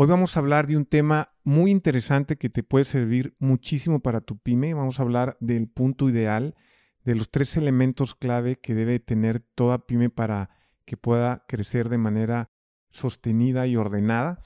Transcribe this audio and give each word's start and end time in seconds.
Hoy 0.00 0.06
vamos 0.06 0.36
a 0.36 0.40
hablar 0.40 0.68
de 0.68 0.76
un 0.76 0.86
tema 0.86 1.32
muy 1.42 1.72
interesante 1.72 2.36
que 2.36 2.48
te 2.48 2.62
puede 2.62 2.84
servir 2.84 3.34
muchísimo 3.40 3.98
para 3.98 4.20
tu 4.20 4.38
pyme. 4.38 4.72
Vamos 4.72 5.00
a 5.00 5.02
hablar 5.02 5.36
del 5.40 5.66
punto 5.66 6.08
ideal, 6.08 6.54
de 7.02 7.16
los 7.16 7.32
tres 7.32 7.56
elementos 7.56 8.14
clave 8.14 8.60
que 8.60 8.76
debe 8.76 9.00
tener 9.00 9.40
toda 9.40 9.86
pyme 9.86 10.08
para 10.08 10.50
que 10.84 10.96
pueda 10.96 11.44
crecer 11.48 11.88
de 11.88 11.98
manera 11.98 12.48
sostenida 12.90 13.66
y 13.66 13.74
ordenada. 13.74 14.40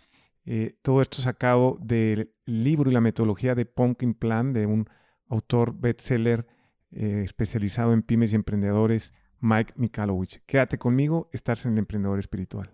Eh, 0.47 0.79
todo 0.81 1.03
esto 1.03 1.21
sacado 1.21 1.77
del 1.83 2.33
libro 2.47 2.91
y 2.91 2.95
la 2.95 3.03
metodología 3.03 3.55
de 3.55 3.67
Pumpkin 3.67 4.15
Plan 4.15 4.55
de 4.55 4.65
un 4.65 4.89
autor 5.29 5.79
bestseller 5.79 6.47
eh, 6.93 7.21
especializado 7.27 7.93
en 7.93 8.01
pymes 8.01 8.33
y 8.33 8.37
emprendedores, 8.37 9.13
Mike 9.41 9.75
Mikalowicz. 9.77 10.41
Quédate 10.47 10.79
conmigo, 10.79 11.29
estás 11.31 11.67
en 11.67 11.73
el 11.73 11.81
emprendedor 11.81 12.19
espiritual. 12.19 12.73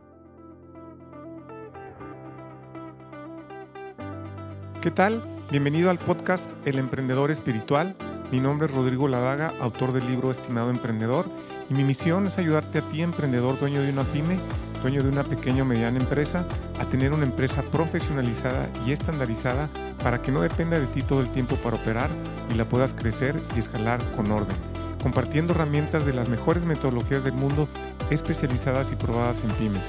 ¿Qué 4.81 4.93
tal? 4.93 5.25
Bienvenido 5.51 5.91
al 5.91 5.99
podcast 5.99 6.49
El 6.65 6.79
Emprendedor 6.79 7.33
Espiritual. 7.33 7.97
Mi 8.31 8.39
nombre 8.39 8.69
es 8.69 8.73
Rodrigo 8.73 9.09
Ladaga, 9.09 9.53
autor 9.61 9.93
del 9.93 10.07
libro 10.07 10.31
Estimado 10.31 10.71
Emprendedor, 10.71 11.27
y 11.69 11.75
mi 11.75 11.83
misión 11.83 12.29
es 12.29 12.39
ayudarte 12.39 12.79
a 12.79 12.89
ti, 12.89 13.03
emprendedor, 13.03 13.59
dueño 13.59 13.83
de 13.83 13.91
una 13.91 14.05
pyme, 14.05 14.39
dueño 14.81 15.03
de 15.03 15.09
una 15.09 15.25
pequeña 15.25 15.65
o 15.65 15.67
mediana 15.67 15.99
empresa, 15.99 16.47
a 16.79 16.89
tener 16.89 17.13
una 17.13 17.25
empresa 17.25 17.63
profesionalizada 17.63 18.71
y 18.87 18.93
estandarizada 18.93 19.69
para 20.01 20.23
que 20.23 20.31
no 20.31 20.43
dependa 20.43 20.79
de 20.79 20.87
ti 20.87 21.03
todo 21.03 21.23
el 21.23 21.31
tiempo 21.33 21.57
para 21.57 21.75
operar 21.75 22.11
y 22.49 22.55
la 22.55 22.69
puedas 22.69 22.95
crecer 22.95 23.43
y 23.57 23.59
escalar 23.59 24.13
con 24.13 24.31
orden, 24.31 24.57
compartiendo 25.03 25.55
herramientas 25.55 26.07
de 26.07 26.13
las 26.13 26.29
mejores 26.29 26.63
metodologías 26.63 27.25
del 27.25 27.35
mundo 27.35 27.67
especializadas 28.11 28.93
y 28.93 28.95
probadas 28.95 29.43
en 29.43 29.51
pymes. 29.57 29.83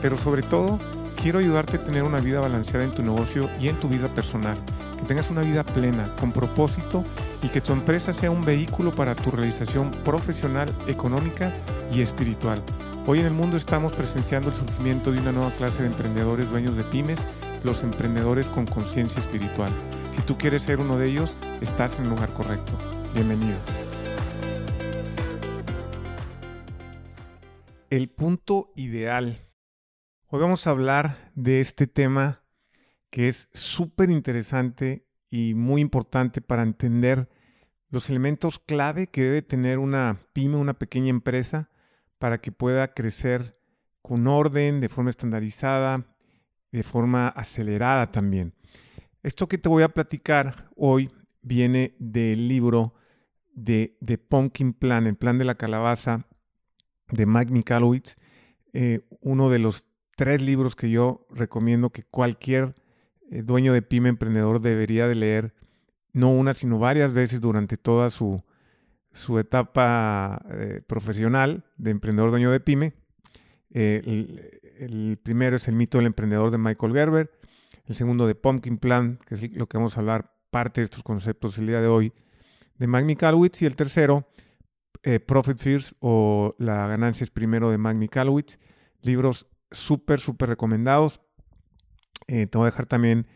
Pero 0.00 0.16
sobre 0.16 0.42
todo, 0.42 0.78
quiero 1.16 1.38
ayudarte 1.38 1.76
a 1.76 1.84
tener 1.84 2.02
una 2.02 2.20
vida 2.20 2.40
balanceada 2.40 2.84
en 2.84 2.92
tu 2.92 3.02
negocio 3.02 3.50
y 3.58 3.68
en 3.68 3.80
tu 3.80 3.88
vida 3.88 4.12
personal, 4.14 4.56
que 4.98 5.04
tengas 5.04 5.30
una 5.30 5.42
vida 5.42 5.64
plena, 5.64 6.14
con 6.16 6.32
propósito 6.32 7.04
y 7.42 7.48
que 7.48 7.60
tu 7.60 7.72
empresa 7.72 8.12
sea 8.12 8.30
un 8.30 8.44
vehículo 8.44 8.92
para 8.92 9.14
tu 9.14 9.30
realización 9.30 9.90
profesional, 10.04 10.72
económica 10.86 11.52
y 11.90 12.02
espiritual. 12.02 12.62
Hoy 13.06 13.20
en 13.20 13.26
el 13.26 13.32
mundo 13.32 13.56
estamos 13.56 13.92
presenciando 13.92 14.50
el 14.50 14.54
surgimiento 14.54 15.12
de 15.12 15.20
una 15.20 15.32
nueva 15.32 15.50
clase 15.52 15.82
de 15.82 15.88
emprendedores 15.88 16.50
dueños 16.50 16.76
de 16.76 16.84
pymes, 16.84 17.20
los 17.62 17.82
emprendedores 17.82 18.48
con 18.48 18.66
conciencia 18.66 19.20
espiritual. 19.20 19.70
Si 20.14 20.22
tú 20.22 20.36
quieres 20.36 20.62
ser 20.62 20.80
uno 20.80 20.98
de 20.98 21.08
ellos, 21.08 21.36
estás 21.60 21.98
en 21.98 22.04
el 22.04 22.10
lugar 22.10 22.32
correcto. 22.32 22.76
Bienvenido. 23.14 23.56
El 27.90 28.08
punto 28.08 28.72
ideal 28.74 29.45
Hoy 30.28 30.40
vamos 30.40 30.66
a 30.66 30.70
hablar 30.70 31.30
de 31.36 31.60
este 31.60 31.86
tema 31.86 32.42
que 33.10 33.28
es 33.28 33.48
súper 33.54 34.10
interesante 34.10 35.06
y 35.30 35.54
muy 35.54 35.80
importante 35.80 36.40
para 36.40 36.64
entender 36.64 37.28
los 37.90 38.10
elementos 38.10 38.58
clave 38.58 39.06
que 39.06 39.22
debe 39.22 39.42
tener 39.42 39.78
una 39.78 40.26
pyme, 40.32 40.56
una 40.56 40.74
pequeña 40.74 41.10
empresa, 41.10 41.70
para 42.18 42.40
que 42.40 42.50
pueda 42.50 42.92
crecer 42.92 43.52
con 44.02 44.26
orden, 44.26 44.80
de 44.80 44.88
forma 44.88 45.10
estandarizada, 45.10 46.04
de 46.72 46.82
forma 46.82 47.28
acelerada 47.28 48.10
también. 48.10 48.52
Esto 49.22 49.46
que 49.46 49.58
te 49.58 49.68
voy 49.68 49.84
a 49.84 49.94
platicar 49.94 50.70
hoy 50.74 51.08
viene 51.40 51.94
del 52.00 52.48
libro 52.48 52.94
de, 53.54 53.96
de 54.00 54.18
Pumpkin 54.18 54.72
Plan, 54.72 55.06
el 55.06 55.16
plan 55.16 55.38
de 55.38 55.44
la 55.44 55.54
calabaza 55.54 56.26
de 57.12 57.26
Mike 57.26 57.52
Mikalowicz, 57.52 58.16
eh, 58.72 59.06
uno 59.20 59.50
de 59.50 59.60
los 59.60 59.86
tres 60.16 60.42
libros 60.42 60.74
que 60.74 60.90
yo 60.90 61.26
recomiendo 61.30 61.90
que 61.90 62.02
cualquier 62.02 62.74
eh, 63.30 63.42
dueño 63.42 63.72
de 63.72 63.82
pyme 63.82 64.08
emprendedor 64.08 64.60
debería 64.60 65.06
de 65.06 65.14
leer, 65.14 65.54
no 66.12 66.30
una, 66.30 66.54
sino 66.54 66.78
varias 66.78 67.12
veces 67.12 67.40
durante 67.40 67.76
toda 67.76 68.10
su, 68.10 68.42
su 69.12 69.38
etapa 69.38 70.42
eh, 70.50 70.80
profesional 70.86 71.64
de 71.76 71.90
emprendedor 71.90 72.30
dueño 72.30 72.50
de 72.50 72.60
pyme. 72.60 72.94
Eh, 73.70 74.48
el, 74.78 75.18
primero 75.22 75.56
es 75.56 75.68
El 75.68 75.74
mito 75.74 75.98
del 75.98 76.06
emprendedor 76.06 76.50
de 76.50 76.58
Michael 76.58 76.92
Gerber, 76.92 77.30
el 77.84 77.94
segundo 77.94 78.26
de 78.26 78.34
Pumpkin 78.34 78.78
Plan, 78.78 79.18
que 79.26 79.34
es 79.34 79.52
lo 79.52 79.68
que 79.68 79.76
vamos 79.76 79.96
a 79.96 80.00
hablar, 80.00 80.32
parte 80.50 80.80
de 80.80 80.86
estos 80.86 81.02
conceptos 81.02 81.58
el 81.58 81.66
día 81.66 81.82
de 81.82 81.88
hoy, 81.88 82.12
de 82.78 82.86
Mike 82.86 83.04
Mikalowicz, 83.04 83.60
y 83.62 83.66
el 83.66 83.76
tercero, 83.76 84.26
Profit 85.26 85.58
First 85.58 85.92
o 86.00 86.56
La 86.58 86.88
ganancia 86.88 87.22
es 87.22 87.30
primero 87.30 87.70
de 87.70 87.78
Mike 87.78 87.94
Mikalowicz, 87.94 88.58
libros 89.02 89.46
súper, 89.70 90.20
súper 90.20 90.48
recomendados. 90.48 91.20
Eh, 92.28 92.46
te 92.46 92.58
voy 92.58 92.66
a 92.66 92.70
dejar 92.70 92.86
también 92.86 93.26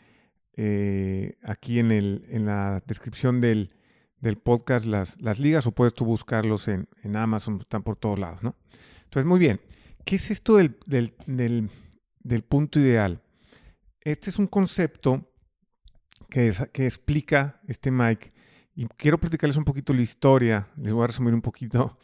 eh, 0.56 1.38
aquí 1.42 1.78
en, 1.78 1.92
el, 1.92 2.26
en, 2.28 2.46
la 2.46 2.82
descripción 2.86 3.40
del, 3.40 3.70
podcast 4.42 4.86
las, 4.86 5.20
las, 5.20 5.38
ligas 5.38 5.66
o 5.66 5.72
puedes 5.72 5.94
tú 5.94 6.04
buscarlos 6.04 6.68
en, 6.68 6.88
Amazon, 7.14 7.58
están 7.60 7.82
por 7.82 7.96
todos 7.96 8.18
lados, 8.18 8.42
¿no? 8.42 8.56
Entonces, 9.04 9.26
muy 9.26 9.38
bien. 9.38 9.60
¿Qué 10.04 10.16
es 10.16 10.30
esto 10.30 10.56
del, 10.56 10.78
del, 10.86 12.42
punto 12.42 12.80
ideal? 12.80 13.22
Este 14.00 14.30
es 14.30 14.38
un 14.38 14.46
concepto 14.46 15.30
que, 16.28 16.52
que 16.72 16.86
explica 16.86 17.60
este 17.66 17.90
Mike 17.90 18.30
y 18.74 18.86
quiero 18.96 19.18
platicarles 19.18 19.56
un 19.56 19.64
poquito 19.64 19.92
la 19.92 20.02
historia. 20.02 20.68
Les 20.76 20.92
voy 20.92 21.04
a 21.04 21.08
resumir 21.08 21.34
un 21.34 21.42
poquito 21.42 21.98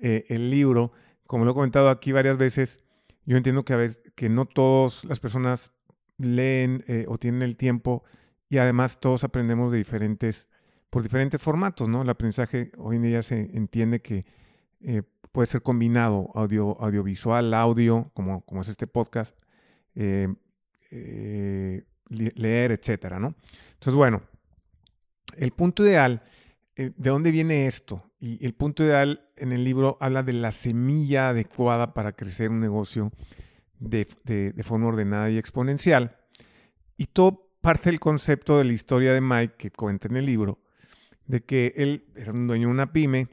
eh, 0.00 0.26
el 0.28 0.50
libro. 0.50 0.92
Como 1.26 1.44
lo 1.44 1.50
he 1.50 1.54
comentado 1.54 1.90
aquí 1.90 2.12
varias 2.12 2.36
veces, 2.36 2.78
yo 3.24 3.36
entiendo 3.36 3.64
que 3.64 3.72
a 3.72 3.76
veces 3.76 4.02
que 4.14 4.28
no 4.28 4.44
todas 4.44 5.04
las 5.04 5.20
personas 5.20 5.72
leen 6.18 6.84
eh, 6.86 7.06
o 7.08 7.18
tienen 7.18 7.42
el 7.42 7.56
tiempo 7.56 8.04
y 8.48 8.58
además 8.58 8.98
todos 9.00 9.24
aprendemos 9.24 9.72
de 9.72 9.78
diferentes, 9.78 10.48
por 10.90 11.02
diferentes 11.02 11.40
formatos, 11.40 11.88
¿no? 11.88 12.02
El 12.02 12.08
aprendizaje 12.08 12.72
hoy 12.78 12.96
en 12.96 13.02
día 13.02 13.22
se 13.22 13.56
entiende 13.56 14.00
que 14.00 14.24
eh, 14.80 15.02
puede 15.32 15.46
ser 15.46 15.62
combinado, 15.62 16.30
audio, 16.34 16.80
audiovisual, 16.80 17.54
audio, 17.54 18.10
como, 18.14 18.44
como 18.44 18.62
es 18.62 18.68
este 18.68 18.86
podcast, 18.86 19.38
eh, 19.94 20.28
leer, 22.08 22.72
etcétera, 22.72 23.20
¿no? 23.20 23.34
Entonces, 23.74 23.94
bueno, 23.94 24.22
el 25.36 25.52
punto 25.52 25.84
ideal, 25.84 26.22
¿de 26.88 27.10
dónde 27.10 27.30
viene 27.30 27.66
esto? 27.66 28.10
Y 28.18 28.44
el 28.44 28.54
punto 28.54 28.82
ideal 28.82 29.28
en 29.36 29.52
el 29.52 29.64
libro 29.64 29.98
habla 30.00 30.22
de 30.22 30.32
la 30.32 30.52
semilla 30.52 31.30
adecuada 31.30 31.92
para 31.94 32.12
crecer 32.12 32.50
un 32.50 32.60
negocio 32.60 33.12
de, 33.78 34.06
forma 34.62 34.88
ordenada 34.88 35.30
y 35.30 35.38
exponencial. 35.38 36.16
Y 36.96 37.06
todo 37.06 37.50
parte 37.60 37.90
del 37.90 38.00
concepto 38.00 38.58
de 38.58 38.64
la 38.64 38.72
historia 38.72 39.12
de 39.12 39.20
Mike 39.20 39.54
que 39.56 39.70
cuenta 39.70 40.08
en 40.08 40.16
el 40.16 40.26
libro, 40.26 40.62
de 41.26 41.42
que 41.42 41.74
él 41.76 42.06
era 42.16 42.32
un 42.32 42.46
dueño 42.46 42.68
de 42.68 42.72
una 42.72 42.92
pyme, 42.92 43.28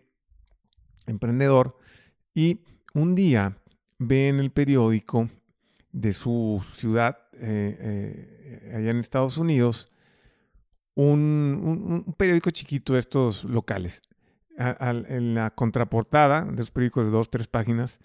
emprendedor, 1.06 1.78
y 2.34 2.66
un 2.94 3.16
día 3.16 3.57
ve 3.97 4.28
en 4.28 4.40
el 4.40 4.52
periódico 4.52 5.30
de 5.91 6.13
su 6.13 6.63
ciudad, 6.74 7.18
eh, 7.34 7.78
eh, 7.80 8.74
allá 8.75 8.91
en 8.91 9.00
Estados 9.00 9.38
Unidos, 9.38 9.91
un, 11.06 12.03
un, 12.08 12.13
periódico 12.13 12.50
chiquito 12.50 12.94
de 12.94 13.00
estos 13.00 13.44
locales 13.44 14.02
en 14.58 15.35
la 15.35 15.52
contraportada 15.52 16.41
de 16.41 16.58
los 16.58 16.72
periódicos 16.72 17.06
de 17.06 17.12
dos, 17.12 17.30
tres 17.30 17.47
páginas, 17.47 18.00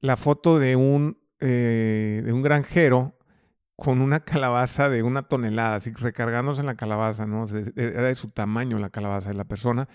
la 0.00 0.16
foto 0.16 0.58
de 0.58 0.74
un, 0.74 1.18
eh, 1.38 2.22
de 2.24 2.32
un 2.32 2.42
granjero 2.42 3.16
con 3.76 4.00
una 4.00 4.20
calabaza 4.24 4.88
de 4.88 5.04
una 5.04 5.22
tonelada, 5.22 5.76
así 5.76 5.92
recargándose 5.92 6.60
en 6.60 6.66
la 6.66 6.74
calabaza, 6.74 7.26
¿no? 7.26 7.46
Era 7.76 8.02
de 8.02 8.14
su 8.16 8.30
tamaño 8.30 8.80
la 8.80 8.90
calabaza 8.90 9.28
de 9.28 9.36
la 9.36 9.44
persona. 9.44 9.88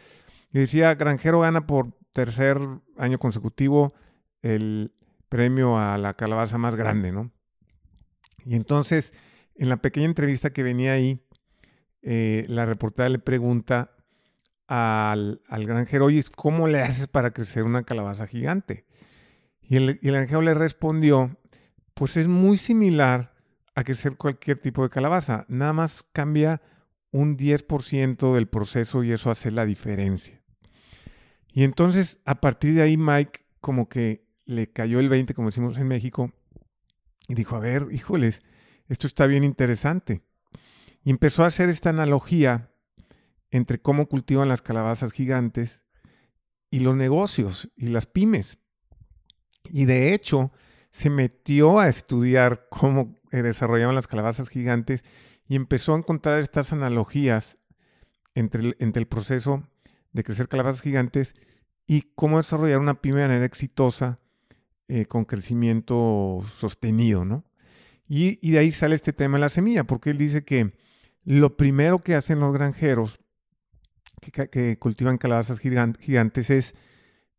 Y 0.54 0.60
decía, 0.60 0.96
granjero 0.96 1.42
gana 1.42 1.68
por 1.68 1.92
tercer 2.14 2.58
año 2.98 3.20
consecutivo 3.20 3.94
el 4.42 4.94
premio 5.28 5.78
a 5.78 5.98
la 5.98 6.14
calabaza 6.14 6.58
más 6.58 6.76
grande, 6.76 7.12
¿no? 7.12 7.32
Y 8.46 8.56
entonces, 8.56 9.14
en 9.56 9.68
la 9.68 9.78
pequeña 9.78 10.06
entrevista 10.06 10.54
que 10.54 10.64
venía 10.64 10.94
ahí, 10.94 11.22
eh, 12.04 12.46
la 12.50 12.66
reportera 12.66 13.08
le 13.08 13.20
pregunta 13.20 13.96
al, 14.68 15.40
granjero, 15.50 16.06
oye, 16.06 16.22
¿cómo 16.36 16.68
le 16.68 16.82
haces 16.82 17.08
para 17.08 17.32
crecer 17.32 17.64
una 17.64 17.84
calabaza 17.84 18.28
gigante? 18.28 18.86
Y 19.62 19.78
el, 19.78 20.00
granjero 20.02 20.42
le 20.42 20.54
respondió, 20.54 21.38
pues 21.94 22.18
es 22.18 22.28
muy 22.28 22.58
similar 22.58 23.34
a 23.76 23.84
crecer 23.84 24.18
cualquier 24.18 24.60
tipo 24.60 24.84
de 24.84 24.90
calabaza, 24.90 25.46
nada 25.48 25.74
más 25.74 26.04
cambia 26.12 26.62
un 27.12 27.38
10% 27.38 28.34
del 28.34 28.48
proceso 28.48 29.04
y 29.04 29.12
eso 29.12 29.32
hace 29.32 29.52
la 29.52 29.66
diferencia. 29.66 30.42
Y 31.54 31.64
entonces, 31.64 32.20
a 32.26 32.42
partir 32.42 32.76
de 32.76 32.82
ahí, 32.82 32.98
Mike 32.98 33.46
como 33.62 33.88
que 33.88 34.28
le 34.46 34.72
cayó 34.72 35.00
el 35.00 35.08
20, 35.08 35.34
como 35.34 35.50
decimos 35.50 35.78
en 35.78 35.88
México, 35.88 36.34
y 37.28 37.36
dijo, 37.36 37.56
a 37.56 37.60
ver, 37.60 37.88
híjoles, 37.92 38.44
esto 38.90 39.08
está 39.08 39.26
bien 39.26 39.44
interesante. 39.44 40.24
Y 41.04 41.12
empezó 41.12 41.44
a 41.44 41.48
hacer 41.48 41.70
esta 41.70 41.90
analogía 41.90 42.72
entre 43.52 43.82
cómo 43.82 44.08
cultivan 44.08 44.50
las 44.50 44.62
calabazas 44.62 45.12
gigantes 45.12 45.84
y 46.72 46.80
los 46.80 46.96
negocios 46.96 47.72
y 47.76 47.88
las 47.88 48.08
pymes. 48.08 48.58
Y 49.70 49.86
de 49.86 50.14
hecho, 50.14 50.52
se 50.90 51.10
metió 51.10 51.80
a 51.80 51.90
estudiar 51.90 52.68
cómo 52.70 53.16
eh, 53.32 53.42
desarrollaban 53.42 53.96
las 53.96 54.08
calabazas 54.08 54.50
gigantes 54.50 55.04
y 55.48 55.56
empezó 55.56 55.94
a 55.94 55.98
encontrar 55.98 56.40
estas 56.40 56.74
analogías 56.74 57.58
entre 58.36 58.62
el, 58.62 58.78
entre 58.80 59.02
el 59.02 59.08
proceso 59.08 59.68
de 60.12 60.24
crecer 60.24 60.48
calabazas 60.48 60.82
gigantes 60.82 61.34
y 61.86 62.14
cómo 62.16 62.38
desarrollar 62.38 62.80
una 62.80 63.02
pyme 63.02 63.22
de 63.22 63.28
manera 63.28 63.46
exitosa 63.46 64.20
eh, 64.88 65.06
con 65.06 65.26
crecimiento 65.26 66.44
sostenido, 66.58 67.26
¿no? 67.26 67.44
Y, 68.08 68.38
y, 68.48 68.52
de 68.52 68.60
ahí 68.60 68.72
sale 68.72 68.96
este 68.96 69.14
tema 69.14 69.38
de 69.38 69.42
la 69.42 69.50
semilla, 69.50 69.86
porque 69.86 70.12
él 70.12 70.18
dice 70.18 70.44
que 70.44 70.74
lo 71.26 71.58
primero 71.58 72.00
que 72.00 72.16
hacen 72.16 72.40
los 72.40 72.54
granjeros 72.54 73.20
que, 74.32 74.78
cultivan 74.80 75.18
calabazas 75.18 75.60
gigantes 75.60 76.50
es 76.50 76.76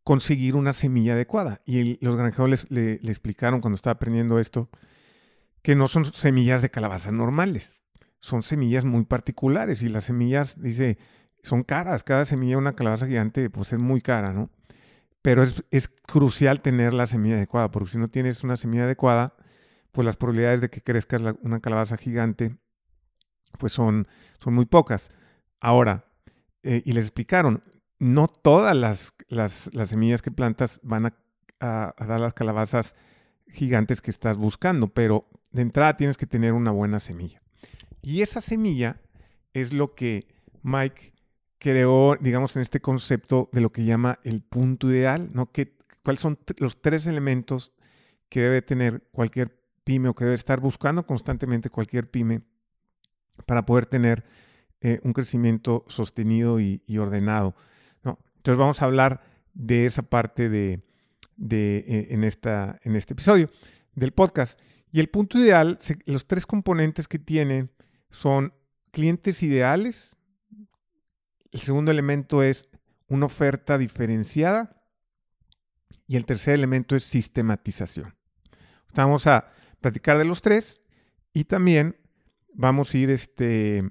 conseguir 0.02 0.54
una 0.54 0.72
semilla 0.72 1.14
adecuada. 1.14 1.62
Y 1.64 2.04
los 2.04 2.16
granjeros 2.16 2.66
le, 2.70 2.98
le 3.00 3.10
explicaron 3.10 3.60
cuando 3.60 3.76
estaba 3.76 3.94
aprendiendo 3.94 4.38
esto 4.38 4.68
que 5.62 5.74
no 5.74 5.88
son 5.88 6.04
semillas 6.04 6.60
de 6.60 6.70
calabaza 6.70 7.10
normales, 7.10 7.74
son 8.20 8.42
semillas 8.42 8.84
muy 8.84 9.04
particulares 9.04 9.82
y 9.82 9.88
las 9.88 10.04
semillas, 10.04 10.60
dice, 10.60 10.98
son 11.42 11.62
caras. 11.62 12.02
Cada 12.02 12.26
semilla 12.26 12.52
de 12.52 12.58
una 12.58 12.74
calabaza 12.74 13.06
gigante 13.06 13.48
pues 13.48 13.72
es 13.72 13.80
muy 13.80 14.02
cara, 14.02 14.32
¿no? 14.32 14.50
Pero 15.22 15.42
es, 15.42 15.64
es, 15.70 15.88
crucial 15.88 16.60
tener 16.60 16.92
la 16.92 17.06
semilla 17.06 17.36
adecuada, 17.36 17.70
porque 17.70 17.92
si 17.92 17.98
no 17.98 18.08
tienes 18.08 18.44
una 18.44 18.58
semilla 18.58 18.84
adecuada, 18.84 19.34
pues 19.90 20.04
las 20.04 20.16
probabilidades 20.16 20.60
de 20.60 20.68
que 20.68 20.82
crezca 20.82 21.18
una 21.40 21.60
calabaza 21.60 21.96
gigante 21.96 22.58
pues 23.58 23.72
son, 23.72 24.08
son 24.38 24.54
muy 24.54 24.66
pocas. 24.66 25.10
Ahora, 25.60 26.04
eh, 26.62 26.82
y 26.84 26.92
les 26.92 27.04
explicaron, 27.04 27.62
no 27.98 28.28
todas 28.28 28.76
las, 28.76 29.14
las, 29.28 29.70
las 29.72 29.90
semillas 29.90 30.22
que 30.22 30.30
plantas 30.30 30.80
van 30.82 31.06
a, 31.06 31.14
a, 31.60 31.94
dar 32.06 32.20
las 32.20 32.34
calabazas 32.34 32.94
gigantes 33.48 34.00
que 34.00 34.10
estás 34.10 34.36
buscando, 34.36 34.88
pero 34.88 35.28
de 35.52 35.62
entrada 35.62 35.96
tienes 35.96 36.16
que 36.16 36.26
tener 36.26 36.52
una 36.52 36.70
buena 36.70 36.98
semilla. 36.98 37.42
Y 38.02 38.22
esa 38.22 38.40
semilla 38.40 39.00
es 39.52 39.72
lo 39.72 39.94
que 39.94 40.26
Mike 40.62 41.14
creó, 41.58 42.16
digamos, 42.20 42.56
en 42.56 42.62
este 42.62 42.80
concepto 42.80 43.48
de 43.52 43.60
lo 43.60 43.72
que 43.72 43.84
llama 43.84 44.18
el 44.24 44.42
punto 44.42 44.90
ideal, 44.90 45.28
¿no? 45.32 45.50
Que, 45.50 45.76
¿Cuáles 46.02 46.20
son 46.20 46.38
los 46.58 46.82
tres 46.82 47.06
elementos 47.06 47.72
que 48.28 48.42
debe 48.42 48.60
tener 48.60 49.08
cualquier 49.12 49.56
pyme 49.84 50.08
o 50.08 50.14
que 50.14 50.24
debe 50.24 50.34
estar 50.34 50.60
buscando 50.60 51.06
constantemente 51.06 51.70
cualquier 51.70 52.10
pyme 52.10 52.42
para 53.46 53.66
poder 53.66 53.86
tener 53.86 54.24
eh, 54.80 55.00
un 55.02 55.12
crecimiento 55.12 55.84
sostenido 55.88 56.60
y, 56.60 56.82
ordenado? 56.98 57.54
Entonces 58.04 58.58
vamos 58.58 58.82
a 58.82 58.84
hablar 58.84 59.22
de 59.54 59.86
esa 59.86 60.02
parte 60.02 60.50
de, 60.50 60.82
eh, 61.50 62.06
en, 62.10 62.24
esta, 62.24 62.78
en 62.82 62.94
este 62.94 63.14
episodio 63.14 63.48
del 63.94 64.12
podcast. 64.12 64.60
Y 64.92 65.00
el 65.00 65.08
punto 65.08 65.38
ideal, 65.38 65.78
los 66.04 66.26
tres 66.26 66.44
componentes 66.44 67.08
que 67.08 67.18
tiene 67.18 67.70
son 68.10 68.52
clientes 68.90 69.42
ideales. 69.42 70.14
El 71.52 71.60
segundo 71.60 71.90
elemento 71.90 72.42
es 72.42 72.68
una 73.08 73.26
oferta 73.26 73.78
diferenciada. 73.78 74.82
Y 76.06 76.16
el 76.16 76.26
tercer 76.26 76.54
elemento 76.54 76.94
es 76.94 77.04
sistematización. 77.04 78.14
Vamos 78.94 79.26
a 79.26 79.50
platicar 79.80 80.18
de 80.18 80.24
los 80.24 80.42
tres 80.42 80.82
y 81.32 81.44
también 81.44 81.96
vamos 82.54 82.94
a 82.94 82.98
ir 82.98 83.10
este, 83.10 83.82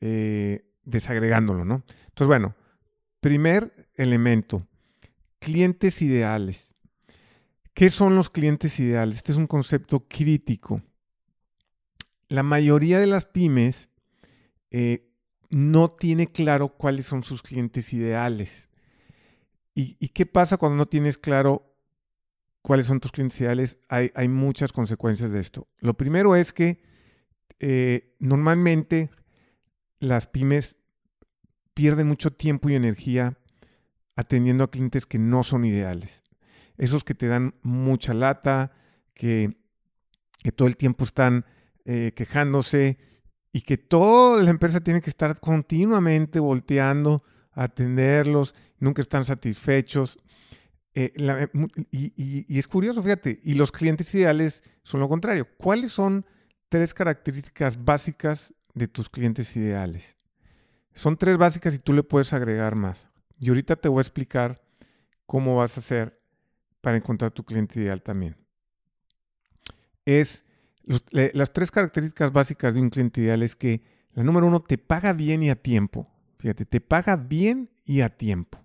eh, 0.00 0.64
desagregándolo, 0.84 1.64
¿no? 1.64 1.84
Entonces, 2.08 2.26
bueno, 2.26 2.54
primer 3.20 3.88
elemento, 3.94 4.66
clientes 5.38 6.02
ideales. 6.02 6.74
¿Qué 7.74 7.88
son 7.88 8.16
los 8.16 8.28
clientes 8.28 8.78
ideales? 8.80 9.16
Este 9.16 9.32
es 9.32 9.38
un 9.38 9.46
concepto 9.46 10.06
crítico. 10.08 10.82
La 12.28 12.42
mayoría 12.42 12.98
de 12.98 13.06
las 13.06 13.24
pymes 13.24 13.90
eh, 14.70 15.10
no 15.50 15.90
tiene 15.90 16.26
claro 16.26 16.68
cuáles 16.76 17.06
son 17.06 17.22
sus 17.22 17.42
clientes 17.42 17.92
ideales. 17.92 18.68
¿Y, 19.74 20.08
qué 20.08 20.26
pasa 20.26 20.58
cuando 20.58 20.76
no 20.76 20.86
tienes 20.86 21.16
claro 21.16 21.74
cuáles 22.60 22.86
son 22.86 23.00
tus 23.00 23.10
clientes 23.10 23.40
ideales? 23.40 23.78
Hay, 23.88 24.10
hay 24.14 24.28
muchas 24.28 24.70
consecuencias 24.70 25.30
de 25.30 25.40
esto. 25.40 25.66
Lo 25.78 25.94
primero 25.94 26.36
es 26.36 26.52
que 26.52 26.82
eh, 27.62 28.14
normalmente 28.18 29.08
las 29.98 30.26
pymes 30.26 30.76
pierden 31.72 32.08
mucho 32.08 32.32
tiempo 32.32 32.68
y 32.68 32.74
energía 32.74 33.38
atendiendo 34.16 34.64
a 34.64 34.70
clientes 34.70 35.06
que 35.06 35.18
no 35.18 35.42
son 35.42 35.64
ideales 35.64 36.22
esos 36.78 37.04
que 37.04 37.14
te 37.14 37.28
dan 37.28 37.54
mucha 37.62 38.14
lata, 38.14 38.72
que, 39.14 39.56
todo 40.56 40.66
el 40.66 40.76
tiempo 40.76 41.04
están 41.04 41.46
eh, 41.84 42.12
quejándose 42.16 42.98
y 43.52 43.60
que 43.60 43.78
toda 43.78 44.42
la 44.42 44.50
empresa 44.50 44.80
tiene 44.80 45.00
que 45.00 45.10
estar 45.10 45.38
continuamente 45.38 46.40
volteando 46.40 47.22
a 47.52 47.64
atenderlos, 47.64 48.54
nunca 48.78 49.00
están 49.02 49.24
satisfechos. 49.24 50.18
Eh, 50.94 51.12
eh, 51.16 51.48
y, 51.92 52.58
es 52.58 52.66
curioso, 52.66 53.02
fíjate, 53.02 53.38
y 53.44 53.54
los 53.54 53.70
clientes 53.70 54.12
ideales 54.16 54.64
son 54.82 55.00
lo 55.00 55.08
contrario. 55.08 55.46
¿Cuáles 55.56 55.92
son 55.92 56.26
tres 56.72 56.94
características 56.94 57.84
básicas 57.84 58.54
de 58.72 58.88
tus 58.88 59.10
clientes 59.10 59.54
ideales? 59.58 60.16
Son 60.94 61.18
tres 61.18 61.36
básicas 61.36 61.74
y 61.74 61.78
tú 61.78 61.92
le 61.92 62.02
puedes 62.02 62.32
agregar 62.32 62.76
más. 62.76 63.06
Y 63.38 63.50
ahorita 63.50 63.76
te 63.76 63.90
voy 63.90 63.98
a 63.98 64.00
explicar 64.00 64.54
cómo 65.26 65.56
vas 65.56 65.76
a 65.76 65.80
hacer 65.80 66.18
para 66.80 66.96
encontrar 66.96 67.30
tu 67.30 67.44
cliente 67.44 67.78
ideal 67.78 68.00
también. 68.00 68.38
Es 70.06 70.46
las 71.10 71.52
tres 71.52 71.70
características 71.70 72.32
básicas 72.32 72.74
de 72.74 72.80
un 72.80 72.88
cliente 72.88 73.20
ideal 73.20 73.42
es 73.42 73.54
que 73.54 73.82
la 74.14 74.24
número 74.24 74.46
uno 74.46 74.62
te 74.62 74.78
paga 74.78 75.12
bien 75.12 75.42
y 75.42 75.50
a 75.50 75.56
tiempo. 75.56 76.10
Fíjate, 76.38 76.64
te 76.64 76.80
paga 76.80 77.16
bien 77.16 77.68
y 77.84 78.00
a 78.00 78.16
tiempo. 78.16 78.58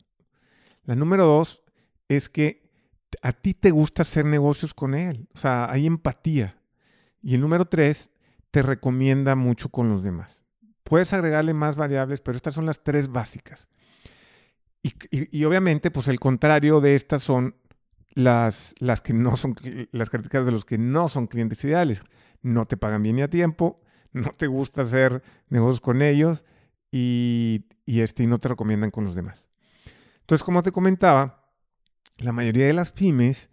La 0.86 0.96
número 0.96 1.26
dos 1.26 1.62
es 2.08 2.30
que 2.30 2.72
a 3.22 3.34
ti 3.34 3.54
te 3.54 3.72
gusta 3.72 4.04
hacer 4.04 4.26
negocios 4.26 4.74
con 4.74 4.96
él. 4.96 5.28
O 5.36 5.38
sea, 5.38 5.70
hay 5.70 5.86
empatía. 5.86 6.58
Y 7.22 7.36
el 7.36 7.42
número 7.42 7.66
tres, 7.66 8.12
te 8.52 8.62
recomienda 8.62 9.36
mucho 9.36 9.70
con 9.70 9.90
los 9.90 10.04
demás. 10.04 10.44
Puedes 10.84 11.12
agregarle 11.14 11.54
más 11.54 11.76
variables, 11.76 12.22
pero 12.22 12.38
estas 12.38 12.56
son 12.56 12.66
las 12.66 12.84
tres 12.84 13.10
básicas. 13.10 13.68
Y, 14.82 14.94
y 15.12 15.44
obviamente, 15.44 15.92
pues 15.92 16.08
el 16.08 16.20
contrario 16.20 16.80
de 16.80 16.96
estas 16.96 17.24
son 17.24 17.56
las, 18.18 18.74
las 18.80 19.02
que 19.02 19.14
no 19.14 19.38
son 19.38 19.56
las 19.92 20.10
características 20.10 20.46
de 20.48 20.52
los 20.52 20.66
que 20.66 20.80
no 20.80 21.08
son 21.08 21.28
clientes 21.28 21.64
ideales. 21.64 22.02
No 22.42 22.66
te 22.66 22.76
pagan 22.76 23.04
bien 23.04 23.18
ni 23.18 23.22
a 23.22 23.30
tiempo, 23.30 23.76
no 24.12 24.32
te 24.32 24.48
gusta 24.48 24.82
hacer 24.82 25.22
negocios 25.50 25.82
con 25.82 26.02
ellos 26.02 26.44
y, 26.92 27.66
y, 27.86 28.02
este, 28.02 28.26
no 28.26 28.40
te 28.40 28.48
recomiendan 28.48 28.90
con 28.90 29.06
los 29.06 29.14
demás. 29.14 29.50
Entonces, 30.22 30.44
como 30.44 30.64
te 30.64 30.72
comentaba, 30.72 31.52
la 32.18 32.32
mayoría 32.32 32.66
de 32.66 32.74
las 32.74 32.92
pymes 32.92 33.50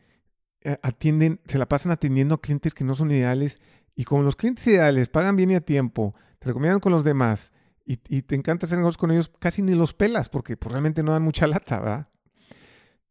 atienden, 0.83 1.41
se 1.47 1.59
la 1.59 1.69
pasan 1.69 1.93
atendiendo 1.93 2.37
a 2.37 2.41
clientes 2.41 2.75
que 2.75 2.85
no 2.85 2.95
son 2.95 3.11
ideales 3.11 3.61
y 3.95 4.05
como 4.05 4.23
los 4.23 4.37
clientes 4.37 4.67
ideales 4.67 5.09
pagan 5.09 5.37
bien 5.37 5.51
y 5.51 5.55
a 5.55 5.61
tiempo, 5.61 6.15
te 6.39 6.47
recomiendan 6.47 6.81
con 6.81 6.93
los 6.93 7.05
demás 7.05 7.53
y, 7.85 7.99
y 8.09 8.23
te 8.23 8.35
encanta 8.35 8.67
hacer 8.67 8.79
negocios 8.79 8.99
con 8.99 9.11
ellos, 9.11 9.31
casi 9.39 9.63
ni 9.63 9.75
los 9.75 9.93
pelas 9.93 10.29
porque 10.29 10.57
pues, 10.57 10.73
realmente 10.73 11.03
no 11.03 11.13
dan 11.13 11.23
mucha 11.23 11.47
lata, 11.49 11.79
¿verdad? 11.79 12.09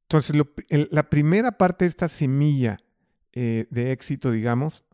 Entonces, 0.03 0.35
la 0.91 1.09
primera 1.09 1.53
parte 1.53 1.85
de 1.85 1.89
esta 1.89 2.07
semilla 2.07 2.77
eh, 3.31 3.65
de 3.71 3.91
éxito, 3.91 4.29
digamos, 4.29 4.85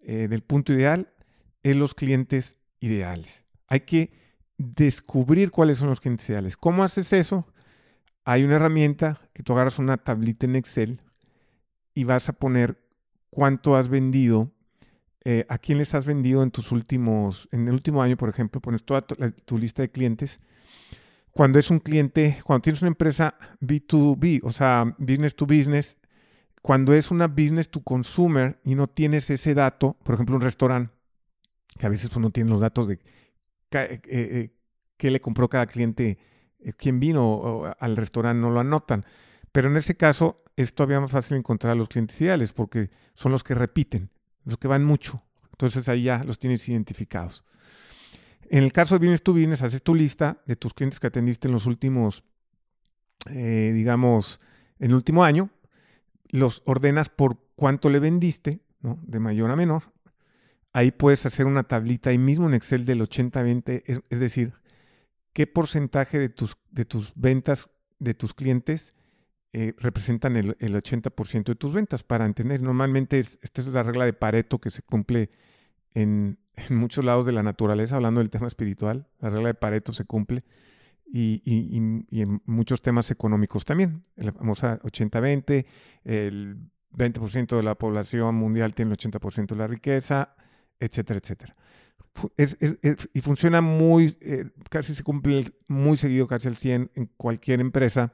eh, 0.00 0.28
del 0.28 0.42
punto 0.42 0.72
ideal, 0.72 1.12
es 1.64 1.74
los 1.74 1.94
clientes 1.94 2.56
ideales. 2.78 3.44
Hay 3.66 3.80
que 3.80 4.12
descubrir 4.58 5.50
cuáles 5.50 5.78
son 5.78 5.88
los 5.88 6.00
clientes 6.00 6.28
ideales. 6.28 6.56
¿Cómo 6.56 6.84
haces 6.84 7.12
eso? 7.12 7.48
Hay 8.24 8.44
una 8.44 8.56
herramienta 8.56 9.20
que 9.32 9.42
tú 9.42 9.54
agarras 9.54 9.80
una 9.80 9.96
tablita 9.96 10.46
en 10.46 10.54
Excel 10.54 11.00
y 11.94 12.04
vas 12.04 12.28
a 12.28 12.32
poner 12.32 12.82
cuánto 13.30 13.76
has 13.76 13.88
vendido, 13.88 14.50
eh, 15.24 15.44
a 15.48 15.58
quién 15.58 15.78
les 15.78 15.94
has 15.94 16.06
vendido 16.06 16.42
en 16.42 16.50
tus 16.50 16.72
últimos, 16.72 17.48
en 17.52 17.68
el 17.68 17.74
último 17.74 18.02
año, 18.02 18.16
por 18.16 18.28
ejemplo, 18.28 18.60
pones 18.60 18.84
toda 18.84 19.02
tu 19.02 19.58
lista 19.58 19.82
de 19.82 19.90
clientes 19.90 20.40
cuando 21.32 21.58
es 21.58 21.70
un 21.70 21.78
cliente, 21.78 22.40
cuando 22.44 22.62
tienes 22.62 22.82
una 22.82 22.88
empresa 22.88 23.34
B2B, 23.60 24.40
o 24.42 24.50
sea, 24.50 24.94
business 24.98 25.34
to 25.34 25.46
business, 25.46 25.96
cuando 26.62 26.92
es 26.92 27.10
una 27.10 27.28
business 27.28 27.70
to 27.70 27.82
consumer 27.82 28.60
y 28.64 28.74
no 28.74 28.88
tienes 28.88 29.30
ese 29.30 29.54
dato, 29.54 29.96
por 30.02 30.14
ejemplo, 30.14 30.36
un 30.36 30.42
restaurante, 30.42 30.92
que 31.78 31.86
a 31.86 31.88
veces 31.88 32.10
pues, 32.10 32.20
no 32.20 32.30
tiene 32.30 32.50
los 32.50 32.60
datos 32.60 32.88
de 32.88 32.94
eh, 33.72 34.00
eh, 34.08 34.50
qué 34.96 35.10
le 35.10 35.20
compró 35.20 35.48
cada 35.48 35.66
cliente, 35.66 36.18
quién 36.76 37.00
vino 37.00 37.72
al 37.78 37.96
restaurante, 37.96 38.40
no 38.40 38.50
lo 38.50 38.60
anotan. 38.60 39.04
Pero 39.52 39.68
en 39.68 39.76
ese 39.76 39.96
caso 39.96 40.36
es 40.56 40.74
todavía 40.74 41.00
más 41.00 41.10
fácil 41.10 41.36
encontrar 41.36 41.72
a 41.72 41.76
los 41.76 41.88
clientes 41.88 42.20
ideales 42.20 42.52
porque 42.52 42.90
son 43.14 43.32
los 43.32 43.42
que 43.42 43.54
repiten, 43.54 44.10
los 44.44 44.56
que 44.58 44.68
van 44.68 44.84
mucho. 44.84 45.24
Entonces 45.50 45.88
ahí 45.88 46.04
ya 46.04 46.22
los 46.24 46.38
tienes 46.38 46.68
identificados. 46.68 47.44
En 48.48 48.64
el 48.64 48.72
caso 48.72 48.94
de 48.94 49.00
Business 49.00 49.22
to 49.22 49.32
Business, 49.32 49.62
haces 49.62 49.82
tu 49.82 49.94
lista 49.94 50.42
de 50.46 50.56
tus 50.56 50.74
clientes 50.74 50.98
que 50.98 51.06
atendiste 51.06 51.48
en 51.48 51.52
los 51.52 51.66
últimos, 51.66 52.24
eh, 53.30 53.70
digamos, 53.74 54.40
en 54.78 54.90
el 54.90 54.96
último 54.96 55.24
año, 55.24 55.50
los 56.30 56.62
ordenas 56.64 57.08
por 57.08 57.38
cuánto 57.54 57.90
le 57.90 58.00
vendiste, 58.00 58.60
¿no? 58.80 58.98
de 59.02 59.20
mayor 59.20 59.50
a 59.50 59.56
menor, 59.56 59.92
ahí 60.72 60.90
puedes 60.90 61.26
hacer 61.26 61.46
una 61.46 61.64
tablita 61.64 62.10
ahí 62.10 62.18
mismo 62.18 62.48
en 62.48 62.54
Excel 62.54 62.86
del 62.86 63.02
80-20, 63.02 64.02
es, 64.08 64.20
decir, 64.20 64.54
qué 65.32 65.46
porcentaje 65.46 66.18
de 66.18 66.28
tus, 66.28 66.56
de 66.70 66.84
tus 66.84 67.12
ventas 67.14 67.70
de 67.98 68.14
tus 68.14 68.34
clientes 68.34 68.96
eh, 69.52 69.74
representan 69.78 70.36
el, 70.36 70.56
80% 70.56 71.44
de 71.44 71.54
tus 71.56 71.72
ventas 71.72 72.04
para 72.04 72.24
entender. 72.24 72.62
Normalmente 72.62 73.18
esta 73.18 73.60
es 73.60 73.66
la 73.66 73.82
regla 73.82 74.04
de 74.04 74.12
Pareto 74.12 74.60
que 74.60 74.70
se 74.70 74.82
cumple 74.82 75.28
en, 75.94 76.38
muchos 76.68 77.04
lados 77.04 77.26
de 77.26 77.32
la 77.32 77.42
naturaleza, 77.42 77.96
hablando 77.96 78.20
del 78.20 78.30
tema 78.30 78.46
espiritual. 78.46 79.08
La 79.18 79.30
regla 79.30 79.48
de 79.48 79.54
Pareto 79.54 79.92
se 79.92 80.04
cumple 80.04 80.44
y, 81.12 81.42
en 81.76 82.42
muchos 82.44 82.80
temas 82.80 83.10
económicos 83.10 83.64
también. 83.64 84.04
La 84.14 84.30
famosa 84.30 84.78
80-20, 84.82 85.66
el 86.04 86.56
20% 86.92 87.56
de 87.56 87.62
la 87.64 87.74
población 87.74 88.36
mundial 88.36 88.72
tiene 88.74 88.92
el 88.92 88.98
80% 88.98 89.46
de 89.46 89.56
la 89.56 89.66
riqueza, 89.66 90.36
etcétera, 90.78 91.18
etcétera. 91.18 91.56
y 93.14 93.20
funciona 93.20 93.60
muy, 93.60 94.16
eh, 94.20 94.50
casi 94.68 94.94
se 94.94 95.02
cumple 95.02 95.52
muy 95.68 95.96
seguido, 95.96 96.28
casi 96.28 96.46
al 96.46 96.56
100 96.56 96.90
en 96.94 97.06
cualquier 97.16 97.60
empresa 97.60 98.12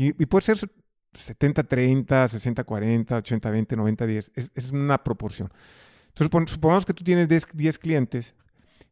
y, 0.00 0.12
puede 0.26 0.42
ser 0.42 0.58
70-30, 1.12 2.06
60-40, 2.06 3.06
80-20, 3.06 3.66
90-10. 3.66 4.50
Es, 4.54 4.70
una 4.70 5.02
proporción. 5.02 5.50
Entonces, 6.14 6.52
supongamos 6.52 6.86
que 6.86 6.94
tú 6.94 7.02
tienes 7.02 7.26
10, 7.28 7.78
clientes. 7.78 8.36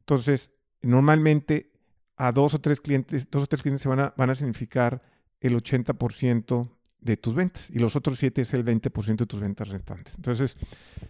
Entonces, 0.00 0.50
normalmente 0.82 1.70
a 2.16 2.32
dos 2.32 2.54
o 2.54 2.60
tres 2.60 2.80
clientes, 2.80 3.30
dos 3.30 3.44
o 3.44 3.46
tres 3.46 3.62
clientes 3.62 3.82
se 3.82 3.88
van 3.88 4.00
a, 4.00 4.14
van 4.16 4.30
a 4.30 4.34
significar 4.34 5.00
el 5.40 5.54
80% 5.54 6.70
de 6.98 7.16
tus 7.16 7.36
ventas 7.36 7.70
y 7.70 7.78
los 7.78 7.94
otros 7.94 8.18
7 8.18 8.42
es 8.42 8.52
el 8.52 8.64
20% 8.64 9.16
de 9.16 9.26
tus 9.26 9.38
ventas 9.38 9.68
restantes. 9.68 10.16
Entonces, 10.16 10.56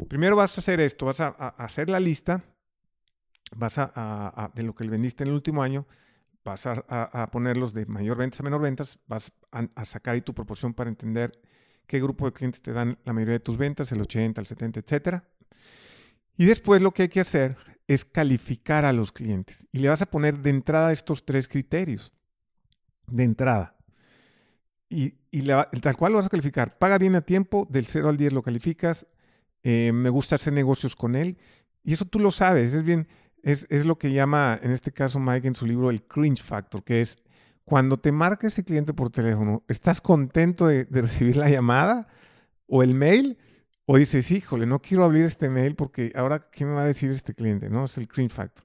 primero 0.09 0.37
vas 0.37 0.59
a 0.59 0.61
hacer 0.61 0.79
esto, 0.81 1.07
vas 1.07 1.21
a, 1.21 1.29
hacer 1.29 1.89
la 1.89 2.01
lista, 2.01 2.45
vas 3.57 3.79
a, 3.79 4.53
de 4.55 4.63
lo 4.63 4.75
que 4.75 4.85
le 4.85 4.91
vendiste 4.91 5.25
en 5.25 5.29
el 5.31 5.37
último 5.37 5.63
año, 5.63 5.87
vas 6.47 6.65
a, 6.65 7.29
ponerlos 7.33 7.75
de 7.75 7.87
mayor 7.87 8.17
ventas 8.17 8.39
a 8.39 8.45
menor 8.45 8.61
ventas, 8.61 9.01
vas 9.09 9.33
a, 9.51 9.85
sacar 9.85 10.15
ahí 10.15 10.21
tu 10.21 10.33
proporción 10.33 10.73
para 10.73 10.89
entender 10.89 11.33
qué 11.89 12.01
grupo 12.01 12.25
de 12.25 12.33
clientes 12.33 12.63
te 12.63 12.73
dan 12.73 12.99
la 13.05 13.13
mayoría 13.13 13.35
de 13.35 13.41
tus 13.41 13.57
ventas, 13.57 13.91
el 13.91 14.01
80, 14.01 14.41
el 14.41 14.47
70, 14.47 14.81
etcétera. 14.81 15.25
Y 16.37 16.47
después 16.47 16.81
lo 16.81 16.93
que 16.93 17.03
hay 17.03 17.09
que 17.09 17.19
hacer 17.19 17.57
es 17.89 18.05
calificar 18.05 18.85
a 18.85 18.93
los 18.93 19.11
clientes. 19.11 19.67
Y 19.73 19.79
le 19.79 19.89
vas 19.89 20.03
a 20.03 20.07
poner 20.07 20.39
de 20.39 20.51
entrada 20.51 20.93
estos 20.93 21.25
tres 21.25 21.49
criterios. 21.49 22.13
De 23.09 23.25
entrada. 23.25 23.75
Y, 24.89 25.15
tal 25.81 25.97
cual 25.97 26.13
lo 26.13 26.19
vas 26.19 26.27
a 26.27 26.31
calificar. 26.31 26.79
Paga 26.79 26.97
bien 26.99 27.17
a 27.17 27.23
tiempo, 27.23 27.67
del 27.69 27.87
0 27.87 28.09
al 28.09 28.17
10 28.17 28.33
lo 28.33 28.43
calificas. 28.43 29.05
Eh, 29.65 29.91
me 29.93 30.11
gusta 30.11 30.37
hacer 30.37 30.53
negocios 30.53 30.95
con 30.95 31.17
él. 31.17 31.39
Y 31.83 31.93
eso 31.93 32.05
tú 32.05 32.21
lo 32.21 32.31
sabes. 32.31 32.73
Es 32.73 32.85
bien, 32.85 33.09
es, 33.47 33.87
lo 33.87 33.97
que 33.97 34.13
llama, 34.13 34.59
en 34.61 34.73
este 34.73 34.91
caso, 34.91 35.21
Mike 35.21 35.47
en 35.47 35.55
su 35.55 35.67
libro, 35.67 35.91
el 35.91 36.03
cringe 36.03 36.43
factor, 36.43 36.83
que 36.83 37.01
es 37.01 37.17
cuando 37.65 37.97
te 37.97 38.11
marca 38.11 38.49
ese 38.49 38.65
cliente 38.65 38.93
por 38.93 39.11
teléfono, 39.11 39.63
¿estás 39.69 40.01
contento 40.01 40.67
de, 40.67 40.87
recibir 40.91 41.37
la 41.37 41.49
llamada 41.49 42.09
o 42.67 42.83
el 42.83 42.95
mail? 42.95 43.39
O 43.85 43.99
dices, 43.99 44.33
híjole, 44.33 44.67
no 44.67 44.83
quiero 44.83 45.05
abrir 45.05 45.25
este 45.25 45.49
mail 45.49 45.77
porque 45.77 46.13
ahora, 46.17 46.49
¿qué 46.51 46.65
me 46.65 46.73
va 46.73 46.83
a 46.83 46.87
decir 46.87 47.13
este 47.13 47.35
cliente? 47.35 47.71
¿No? 47.71 47.85
Es 47.85 47.97
el 47.99 48.09
cringe 48.09 48.33
factor. 48.33 48.65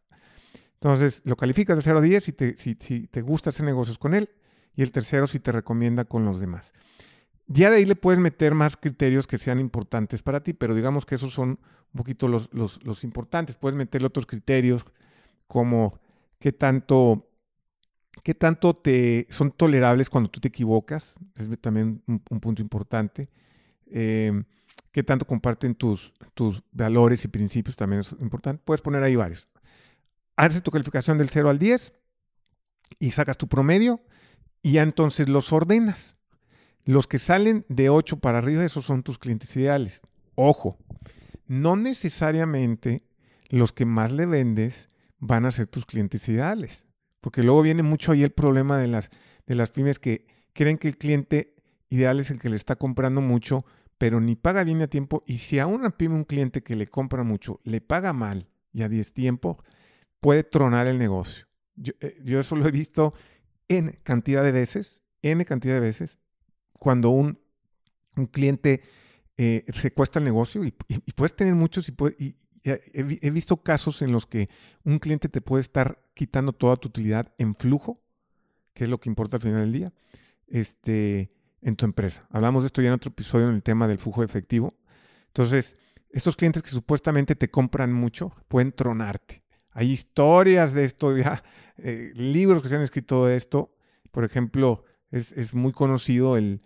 Entonces, 0.73 1.21
lo 1.25 1.35
calificas 1.35 1.77
de 1.77 1.83
0 1.83 1.99
a 1.99 2.01
10 2.01 2.23
si 2.23 2.33
te, 2.33 2.57
si 2.57 2.73
te 2.73 3.21
gusta 3.21 3.51
hacer 3.51 3.67
negocios 3.67 3.99
con 3.99 4.15
él 4.15 4.31
y 4.75 4.81
el 4.81 4.91
tercero 4.91 5.27
si 5.27 5.39
te 5.39 5.51
recomienda 5.51 6.05
con 6.05 6.25
los 6.25 6.39
demás. 6.39 6.73
Ya 7.47 7.69
de 7.69 7.77
ahí 7.77 7.85
le 7.85 7.95
puedes 7.95 8.19
meter 8.19 8.53
más 8.55 8.77
criterios 8.77 9.27
que 9.27 9.37
sean 9.37 9.59
importantes 9.59 10.21
para 10.21 10.41
ti, 10.41 10.53
pero 10.53 10.73
digamos 10.73 11.05
que 11.05 11.15
esos 11.15 11.33
son 11.33 11.49
un 11.49 11.97
poquito 11.97 12.27
los, 12.27 13.03
importantes. 13.03 13.55
Puedes 13.55 13.77
meterle 13.77 14.07
otros 14.07 14.25
criterios 14.25 14.85
como 15.47 15.99
qué 16.39 16.51
tanto, 16.53 17.29
qué 18.23 18.33
tanto 18.33 18.75
te 18.75 19.27
son 19.29 19.51
tolerables 19.51 20.09
cuando 20.09 20.29
tú 20.29 20.39
te 20.39 20.47
equivocas, 20.47 21.15
es 21.35 21.49
también 21.59 22.01
un, 22.07 22.39
punto 22.39 22.61
importante. 22.61 23.29
Em, 23.87 24.45
qué 24.91 25.03
tanto 25.03 25.25
comparten 25.25 25.75
tus, 25.75 26.13
tus 26.33 26.63
valores 26.71 27.25
y 27.25 27.27
principios, 27.27 27.75
también 27.75 28.01
es 28.01 28.13
importante. 28.21 28.61
Puedes 28.63 28.81
poner 28.81 29.03
ahí 29.03 29.15
varios. 29.15 29.45
Haces 30.37 30.63
tu 30.63 30.71
calificación 30.71 31.17
del 31.17 31.29
0 31.29 31.49
al 31.49 31.59
10 31.59 31.93
y 32.99 33.11
sacas 33.11 33.37
tu 33.37 33.47
promedio 33.47 34.01
y 34.61 34.77
entonces 34.77 35.29
los 35.29 35.51
ordenas. 35.51 36.17
Los 36.85 37.07
que 37.07 37.19
salen 37.19 37.65
de 37.69 37.89
8 37.89 38.19
para 38.19 38.39
arriba, 38.39 38.65
esos 38.65 38.85
son 38.85 39.03
tus 39.03 39.17
clientes 39.17 39.55
ideales. 39.55 40.01
Ojo, 40.35 40.77
no 41.47 41.75
necesariamente 41.75 43.03
los 43.49 43.73
que 43.73 43.85
más 43.85 44.11
le 44.11 44.25
vendes 44.25 44.87
van 45.19 45.45
a 45.45 45.51
ser 45.51 45.67
tus 45.67 45.85
clientes 45.85 46.27
ideales. 46.29 46.87
Porque 47.19 47.43
luego 47.43 47.61
viene 47.61 47.83
mucho 47.83 48.11
ahí 48.11 48.23
el 48.23 48.31
problema 48.31 48.79
de 48.79 48.87
las, 48.87 49.09
de 49.45 49.55
las 49.55 49.69
pymes 49.69 49.99
que 49.99 50.25
creen 50.53 50.77
que 50.77 50.87
el 50.87 50.97
cliente 50.97 51.55
ideal 51.89 52.19
es 52.19 52.31
el 52.31 52.39
que 52.39 52.49
le 52.49 52.55
está 52.55 52.75
comprando 52.75 53.21
mucho, 53.21 53.65
pero 53.97 54.19
ni 54.19 54.35
paga 54.35 54.63
bien 54.63 54.81
a 54.81 54.87
tiempo. 54.87 55.23
Y 55.27 55.37
si 55.37 55.59
a 55.59 55.67
una 55.67 55.91
pyme, 55.91 56.15
un 56.15 56.23
cliente 56.23 56.63
que 56.63 56.75
le 56.75 56.87
compra 56.87 57.23
mucho, 57.23 57.59
le 57.63 57.81
paga 57.81 58.13
mal 58.13 58.47
y 58.73 58.81
a 58.81 58.89
10 58.89 59.13
tiempo, 59.13 59.63
puede 60.19 60.43
tronar 60.43 60.87
el 60.87 60.97
negocio. 60.97 61.45
Yo, 61.75 61.93
eh, 61.99 62.19
yo, 62.23 62.39
eso 62.39 62.55
lo 62.55 62.67
he 62.67 62.71
visto 62.71 63.13
en 63.67 63.99
cantidad 64.03 64.43
de 64.43 64.51
veces, 64.51 65.03
en 65.21 65.43
cantidad 65.43 65.75
de 65.75 65.81
veces, 65.81 66.17
cuando 66.81 67.11
un, 67.11 67.37
un 68.17 68.25
cliente 68.25 68.81
eh, 69.37 69.63
secuestra 69.71 70.19
el 70.19 70.25
negocio 70.25 70.65
y, 70.65 70.71
puedes 71.15 71.35
tener 71.35 71.53
muchos 71.53 71.87
y, 71.89 72.35
he, 72.63 73.29
visto 73.29 73.57
casos 73.57 74.01
en 74.01 74.11
los 74.11 74.25
que 74.25 74.49
un 74.83 74.97
cliente 74.97 75.29
te 75.29 75.41
puede 75.41 75.61
estar 75.61 76.01
quitando 76.15 76.53
toda 76.53 76.77
tu 76.77 76.87
utilidad 76.87 77.35
en 77.37 77.53
flujo, 77.53 78.01
que 78.73 78.85
es 78.85 78.89
lo 78.89 78.99
que 78.99 79.09
importa 79.09 79.37
al 79.37 79.43
final 79.43 79.59
del 79.59 79.73
día, 79.73 79.93
este, 80.47 81.29
en 81.61 81.75
tu 81.75 81.85
empresa. 81.85 82.27
Hablamos 82.31 82.63
de 82.63 82.67
esto 82.67 82.81
ya 82.81 82.87
en 82.87 82.95
otro 82.95 83.11
episodio 83.11 83.47
en 83.47 83.53
el 83.53 83.61
tema 83.61 83.87
del 83.87 83.99
flujo 83.99 84.23
efectivo. 84.23 84.73
Entonces, 85.27 85.75
estos 86.09 86.35
clientes 86.35 86.63
que 86.63 86.71
supuestamente 86.71 87.35
te 87.35 87.51
compran 87.51 87.93
mucho 87.93 88.31
pueden 88.47 88.71
tronarte. 88.71 89.43
Hay 89.69 89.91
historias 89.91 90.73
de 90.73 90.85
esto, 90.85 91.15
ya, 91.15 91.43
eh, 91.77 92.11
libros 92.15 92.63
que 92.63 92.69
se 92.69 92.75
han 92.75 92.81
escrito 92.81 93.27
de 93.27 93.37
esto. 93.37 93.75
Por 94.09 94.23
ejemplo, 94.23 94.83
es, 95.11 95.31
es 95.33 95.53
muy 95.53 95.73
conocido 95.73 96.37
el, 96.37 96.59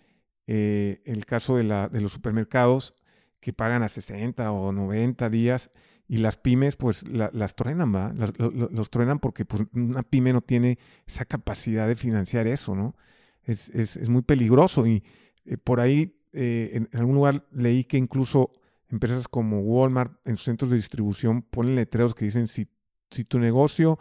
eh, 0.47 1.01
el 1.05 1.25
caso 1.25 1.57
de, 1.57 1.63
la, 1.63 1.89
de, 1.89 2.01
los 2.01 2.11
supermercados 2.11 2.93
que 3.39 3.53
pagan 3.53 3.83
a 3.83 3.89
60 3.89 4.51
o 4.51 4.71
90 4.71 5.29
días 5.29 5.71
y 6.07 6.17
las 6.17 6.37
pymes 6.37 6.75
pues 6.75 7.03
las 7.07 7.55
truenan, 7.55 7.93
¿va? 7.93 8.13
los 8.13 8.89
truenan 8.91 9.19
porque 9.19 9.43
pues, 9.45 9.63
una 9.73 10.03
pyme 10.03 10.33
no 10.33 10.41
tiene 10.41 10.77
esa 11.07 11.25
capacidad 11.25 11.87
de 11.87 11.95
financiar 11.95 12.45
eso, 12.45 12.75
¿no? 12.75 12.95
Es, 13.43 13.69
es, 13.69 14.09
muy 14.09 14.21
peligroso 14.21 14.87
y 14.87 15.03
eh, 15.45 15.57
por 15.57 15.79
ahí 15.79 16.19
eh, 16.33 16.71
en, 16.73 16.89
algún 16.93 17.15
lugar 17.15 17.45
leí 17.51 17.83
que 17.83 17.97
incluso 17.97 18.51
empresas 18.89 19.27
como 19.27 19.61
Walmart 19.61 20.13
en 20.25 20.35
sus 20.35 20.45
centros 20.45 20.69
de 20.71 20.77
distribución 20.77 21.43
ponen 21.43 21.75
letreros 21.75 22.15
que 22.15 22.25
dicen 22.25 22.47
si, 22.47 22.67
si 23.11 23.23
tu 23.23 23.39
negocio 23.39 23.99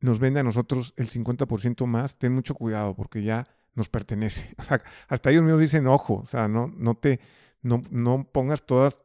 nos 0.00 0.18
vende 0.18 0.40
a 0.40 0.42
nosotros 0.42 0.94
el 0.96 1.08
50% 1.08 1.86
más, 1.86 2.18
ten 2.18 2.32
mucho 2.34 2.54
cuidado 2.54 2.94
porque 2.94 3.22
ya 3.22 3.44
nos 3.76 3.88
pertenece. 3.88 4.52
O 4.58 4.64
sea, 4.64 4.82
hasta 5.06 5.30
ellos 5.30 5.44
mismos 5.44 5.60
dicen, 5.60 5.86
ojo, 5.86 6.14
o 6.24 6.26
sea, 6.26 6.48
no, 6.48 6.66
no 6.66 6.96
te, 6.96 7.20
no, 7.62 7.82
no 7.90 8.28
pongas 8.32 8.66
todas 8.66 9.00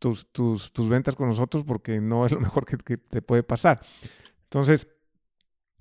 tus, 0.00 0.30
tus, 0.32 0.72
tus, 0.72 0.88
ventas 0.88 1.14
con 1.14 1.28
nosotros 1.28 1.64
porque 1.64 2.00
no 2.00 2.26
es 2.26 2.32
lo 2.32 2.40
mejor 2.40 2.64
que, 2.64 2.96
te 2.96 3.22
puede 3.22 3.42
pasar. 3.44 3.80
Entonces, 4.44 4.88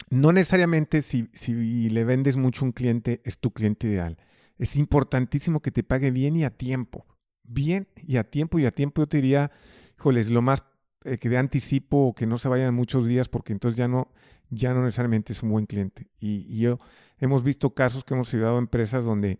no 0.10 0.32
necesariamente 0.32 1.02
si, 1.02 1.30
si 1.34 1.90
le 1.90 2.04
vendes 2.04 2.38
mucho 2.38 2.64
a 2.64 2.68
un 2.68 2.72
cliente 2.72 3.22
es 3.26 3.40
tu 3.40 3.52
cliente 3.52 3.88
ideal. 3.88 4.18
Es 4.58 4.76
importantísimo 4.76 5.62
que 5.62 5.72
te 5.72 5.84
pague 5.84 6.12
bien 6.12 6.36
y 6.36 6.44
a 6.44 6.50
tiempo. 6.50 7.06
Bien 7.44 7.88
y 7.96 8.18
a 8.18 8.30
tiempo 8.30 8.60
y 8.60 8.66
a 8.66 8.72
tiempo 8.72 9.02
yo 9.02 9.08
te 9.08 9.18
diría, 9.18 9.52
híjoles, 9.98 10.30
lo 10.30 10.42
más 10.42 10.64
eh, 11.06 11.18
que 11.18 11.30
de 11.30 11.38
anticipo 11.38 12.08
o 12.08 12.13
que 12.13 12.25
no 12.25 12.38
se 12.38 12.50
vayan 12.50 12.74
muchos 12.74 13.06
días 13.06 13.30
porque 13.30 13.54
entonces 13.54 13.77
ya 13.77 13.88
no, 13.88 14.12
ya 14.50 14.74
no 14.74 14.84
necesariamente 14.84 15.34
es 15.34 15.44
un 15.44 15.50
buen 15.50 15.66
cliente. 15.66 16.08
Y, 16.20 16.60
yo 16.60 16.77
hemos 17.20 17.44
visto 17.44 17.74
casos 17.74 18.04
que 18.04 18.13
hemos 18.13 18.34
ayudado 18.34 18.56
a 18.56 18.60
empresas 18.60 19.06
donde 19.06 19.38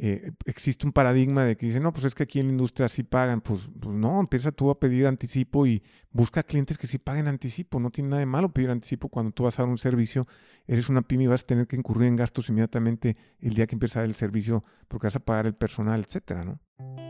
eh, 0.00 0.32
existe 0.44 0.86
un 0.86 0.92
paradigma 0.92 1.44
de 1.44 1.56
que 1.56 1.66
dicen, 1.66 1.82
no, 1.82 1.92
pues 1.92 2.04
es 2.04 2.14
que 2.14 2.22
aquí 2.22 2.40
en 2.40 2.46
la 2.46 2.52
industria 2.52 2.88
sí 2.88 3.02
pagan. 3.02 3.40
Pues, 3.40 3.68
pues, 3.80 3.94
no, 3.94 4.20
empieza 4.20 4.52
tú 4.52 4.70
a 4.70 4.78
pedir 4.78 5.06
anticipo 5.06 5.66
y 5.66 5.82
busca 6.10 6.42
clientes 6.42 6.78
que 6.78 6.86
sí 6.86 6.98
paguen 6.98 7.26
anticipo. 7.26 7.80
No 7.80 7.90
tiene 7.90 8.10
nada 8.10 8.20
de 8.20 8.26
malo 8.26 8.52
pedir 8.52 8.70
anticipo 8.70 9.08
cuando 9.08 9.32
tú 9.32 9.44
vas 9.44 9.58
a 9.58 9.62
dar 9.62 9.70
un 9.70 9.78
servicio. 9.78 10.26
Eres 10.66 10.88
una 10.88 11.02
pyme 11.02 11.24
y 11.24 11.26
vas 11.26 11.42
a 11.42 11.46
tener 11.46 11.66
que 11.66 11.76
incurrir 11.76 12.08
en 12.08 12.16
gastos 12.16 12.48
inmediatamente 12.48 13.16
el 13.40 13.54
día 13.54 13.66
que 13.66 13.74
empieza 13.74 14.04
el 14.04 14.14
servicio 14.14 14.62
porque 14.86 15.06
vas 15.06 15.16
a 15.16 15.20
pagar 15.20 15.46
el 15.46 15.54
personal, 15.54 16.04
etcétera, 16.06 16.44
¿no? 16.44 17.07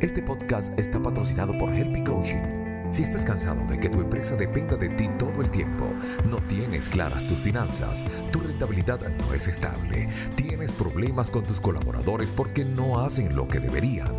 Este 0.00 0.22
podcast 0.22 0.78
está 0.78 1.02
patrocinado 1.02 1.56
por 1.56 1.70
Helpy 1.70 2.04
Coaching. 2.04 2.92
Si 2.92 3.02
estás 3.02 3.24
cansado 3.24 3.64
de 3.66 3.80
que 3.80 3.88
tu 3.88 4.02
empresa 4.02 4.36
dependa 4.36 4.76
de 4.76 4.90
ti 4.90 5.08
todo 5.18 5.40
el 5.40 5.50
tiempo, 5.50 5.88
no 6.28 6.36
tienes 6.42 6.86
claras 6.86 7.26
tus 7.26 7.38
finanzas, 7.38 8.04
tu 8.30 8.40
rentabilidad 8.40 9.00
no 9.08 9.32
es 9.32 9.48
estable, 9.48 10.10
tienes 10.34 10.70
problemas 10.70 11.30
con 11.30 11.44
tus 11.44 11.60
colaboradores 11.60 12.30
porque 12.30 12.62
no 12.64 13.00
hacen 13.00 13.34
lo 13.34 13.48
que 13.48 13.58
deberían, 13.58 14.12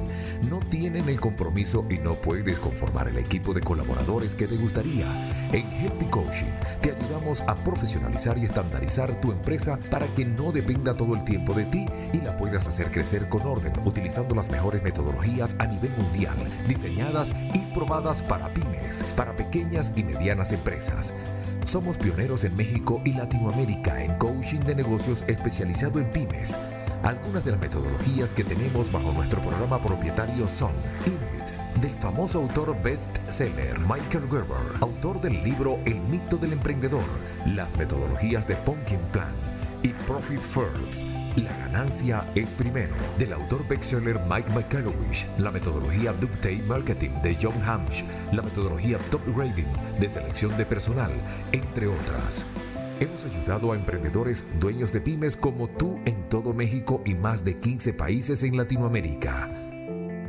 no 0.50 0.60
tienen 0.60 1.10
el 1.10 1.20
compromiso 1.20 1.86
y 1.90 1.98
no 1.98 2.16
puedes 2.16 2.60
conformar 2.60 3.08
el 3.08 3.18
equipo 3.18 3.54
de 3.54 3.62
colaboradores 3.62 4.36
que 4.36 4.48
te 4.48 4.56
gustaría. 4.56 5.06
En 5.52 5.70
Helpy 5.72 6.06
Coaching 6.06 6.52
te 6.82 6.92
ayudamos 6.92 7.42
a 7.42 7.56
profesionalizar 7.56 8.38
y 8.38 8.46
estandarizar 8.46 9.20
tu 9.22 9.32
empresa 9.32 9.80
para 9.90 10.08
que 10.08 10.26
no 10.26 10.52
dependa 10.52 10.94
todo 10.94 11.16
el 11.16 11.24
tiempo 11.24 11.54
de 11.54 11.66
ti 11.66 11.86
y 12.14 12.22
la 12.22 12.36
puedas 12.38 12.68
hacer 12.68 12.92
crecer 12.92 13.30
con 13.30 13.42
orden 13.44 13.74
utilizando 13.86 14.36
las 14.36 14.50
mejores 14.50 14.84
metodologías 14.84 15.56
a 15.60 15.68
nivel 15.68 15.92
mundial, 15.98 16.36
diseñadas 16.68 17.32
y 17.54 17.60
probadas 17.74 18.22
para 18.22 18.54
pymes, 18.54 19.04
para 19.16 19.36
pequeñas 19.36 19.92
y 19.96 20.04
medianas 20.04 20.52
empresas. 20.52 21.14
Somos 21.66 21.98
pioneros 21.98 22.44
en 22.46 22.56
México 22.56 23.02
y 23.04 23.14
Latinoamérica 23.14 24.02
en 24.02 24.14
coaching 24.16 24.62
de 24.62 24.76
negocios 24.76 25.24
especializado 25.28 26.00
en 26.00 26.10
pymes. 26.12 26.56
Algunas 27.04 27.46
de 27.46 27.52
las 27.52 27.60
metodologías 27.60 28.34
que 28.34 28.44
tenemos 28.44 28.92
bajo 28.92 29.12
nuestro 29.12 29.42
programa 29.42 29.80
propietario 29.80 30.48
son 30.48 30.72
Inuit, 31.06 31.82
del 31.82 31.92
famoso 31.92 32.40
autor 32.40 32.76
bestseller 32.82 33.80
Michael 33.82 34.28
Gerber, 34.30 34.58
autor 34.82 35.22
del 35.22 35.44
libro 35.44 35.80
El 35.86 36.00
mito 36.02 36.38
del 36.38 36.54
emprendedor, 36.54 37.06
las 37.46 37.74
metodologías 37.78 38.48
de 38.48 38.56
Pumpkin 38.56 39.00
Plan 39.12 39.34
y 39.84 39.90
Profit 39.90 40.42
First. 40.42 41.04
La 41.38 41.56
ganancia 41.56 42.26
es 42.34 42.52
primero, 42.52 42.96
del 43.20 43.32
autor 43.34 43.66
bestseller 43.68 44.20
Mike 44.28 44.52
McCallowich, 44.52 45.28
la 45.38 45.52
metodología 45.52 46.12
Ductate 46.14 46.64
Marketing 46.68 47.12
de 47.22 47.38
John 47.40 47.62
Hamsh, 47.64 48.04
la 48.32 48.42
metodología 48.42 48.98
Top 49.12 49.22
Grading 49.28 49.72
de 50.00 50.10
selección 50.10 50.58
de 50.58 50.66
personal, 50.66 51.12
entre 51.52 51.88
otras. 51.88 52.44
Hemos 53.00 53.26
ayudado 53.26 53.72
a 53.72 53.76
emprendedores 53.76 54.44
dueños 54.60 54.92
de 54.92 55.02
pymes 55.02 55.36
como 55.36 55.68
tú 55.68 56.00
en 56.06 56.28
todo 56.30 56.52
México 56.52 57.04
y 57.06 57.14
más 57.14 57.44
de 57.44 57.56
15 57.56 57.94
países 57.94 58.42
en 58.42 58.58
Latinoamérica. 58.58 59.48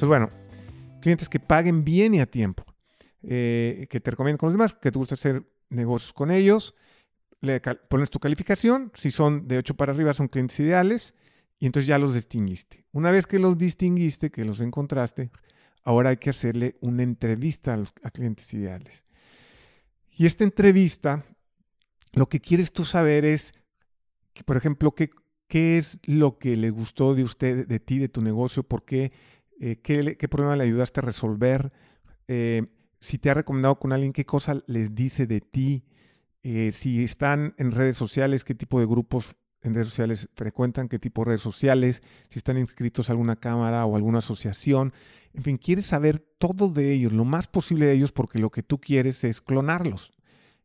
Entonces, 0.00 0.08
bueno, 0.08 0.28
clientes 1.00 1.28
que 1.28 1.38
paguen 1.38 1.84
bien 1.84 2.14
y 2.14 2.20
a 2.20 2.26
tiempo. 2.26 2.64
Eh, 3.22 3.86
que 3.90 4.00
te 4.00 4.10
recomiendo 4.10 4.38
con 4.38 4.46
los 4.48 4.54
demás, 4.54 4.74
que 4.74 4.90
te 4.90 4.98
gusta 4.98 5.14
hacer 5.14 5.44
negocios 5.68 6.12
con 6.12 6.30
ellos. 6.30 6.74
Pones 7.88 8.10
tu 8.10 8.18
calificación, 8.18 8.92
si 8.94 9.10
son 9.10 9.48
de 9.48 9.58
8 9.58 9.74
para 9.74 9.92
arriba 9.92 10.12
son 10.12 10.28
clientes 10.28 10.60
ideales 10.60 11.14
y 11.58 11.66
entonces 11.66 11.86
ya 11.86 11.98
los 11.98 12.14
distinguiste. 12.14 12.84
Una 12.92 13.10
vez 13.10 13.26
que 13.26 13.38
los 13.38 13.56
distinguiste, 13.56 14.30
que 14.30 14.44
los 14.44 14.60
encontraste, 14.60 15.30
ahora 15.82 16.10
hay 16.10 16.16
que 16.18 16.30
hacerle 16.30 16.76
una 16.80 17.02
entrevista 17.02 17.82
a 18.02 18.10
clientes 18.10 18.52
ideales. 18.52 19.04
Y 20.10 20.26
esta 20.26 20.44
entrevista, 20.44 21.24
lo 22.12 22.28
que 22.28 22.40
quieres 22.40 22.72
tú 22.72 22.84
saber 22.84 23.24
es, 23.24 23.54
por 24.44 24.56
ejemplo, 24.56 24.94
qué, 24.94 25.10
qué 25.48 25.78
es 25.78 25.98
lo 26.04 26.38
que 26.38 26.56
le 26.56 26.70
gustó 26.70 27.14
de 27.14 27.24
usted, 27.24 27.66
de 27.66 27.80
ti, 27.80 27.98
de 27.98 28.08
tu 28.08 28.20
negocio, 28.20 28.62
por 28.62 28.84
qué, 28.84 29.12
eh, 29.60 29.80
qué, 29.82 30.16
qué, 30.16 30.28
problema 30.28 30.56
le 30.56 30.64
ayudaste 30.64 31.00
a 31.00 31.02
resolver, 31.02 31.72
eh, 32.28 32.64
si 33.00 33.18
te 33.18 33.30
ha 33.30 33.34
recomendado 33.34 33.78
con 33.78 33.92
alguien, 33.92 34.12
qué 34.12 34.24
cosa 34.24 34.62
les 34.66 34.94
dice 34.94 35.26
de 35.26 35.40
ti, 35.40 35.84
eh, 36.42 36.70
si 36.72 37.02
están 37.02 37.54
en 37.58 37.72
redes 37.72 37.96
sociales, 37.96 38.44
qué 38.44 38.54
tipo 38.54 38.80
de 38.80 38.86
grupos 38.86 39.36
en 39.62 39.74
redes 39.74 39.88
sociales 39.88 40.28
frecuentan, 40.34 40.88
qué 40.88 40.98
tipo 40.98 41.22
de 41.22 41.30
redes 41.30 41.42
sociales, 41.42 42.02
si 42.30 42.38
están 42.38 42.56
inscritos 42.58 43.08
a 43.08 43.12
alguna 43.12 43.36
cámara 43.36 43.84
o 43.84 43.96
alguna 43.96 44.18
asociación. 44.18 44.92
En 45.34 45.42
fin, 45.42 45.58
quieres 45.58 45.86
saber 45.86 46.18
todo 46.38 46.70
de 46.70 46.92
ellos, 46.92 47.12
lo 47.12 47.24
más 47.24 47.46
posible 47.46 47.86
de 47.86 47.92
ellos, 47.92 48.12
porque 48.12 48.38
lo 48.38 48.50
que 48.50 48.62
tú 48.62 48.80
quieres 48.80 49.22
es 49.24 49.40
clonarlos. 49.40 50.12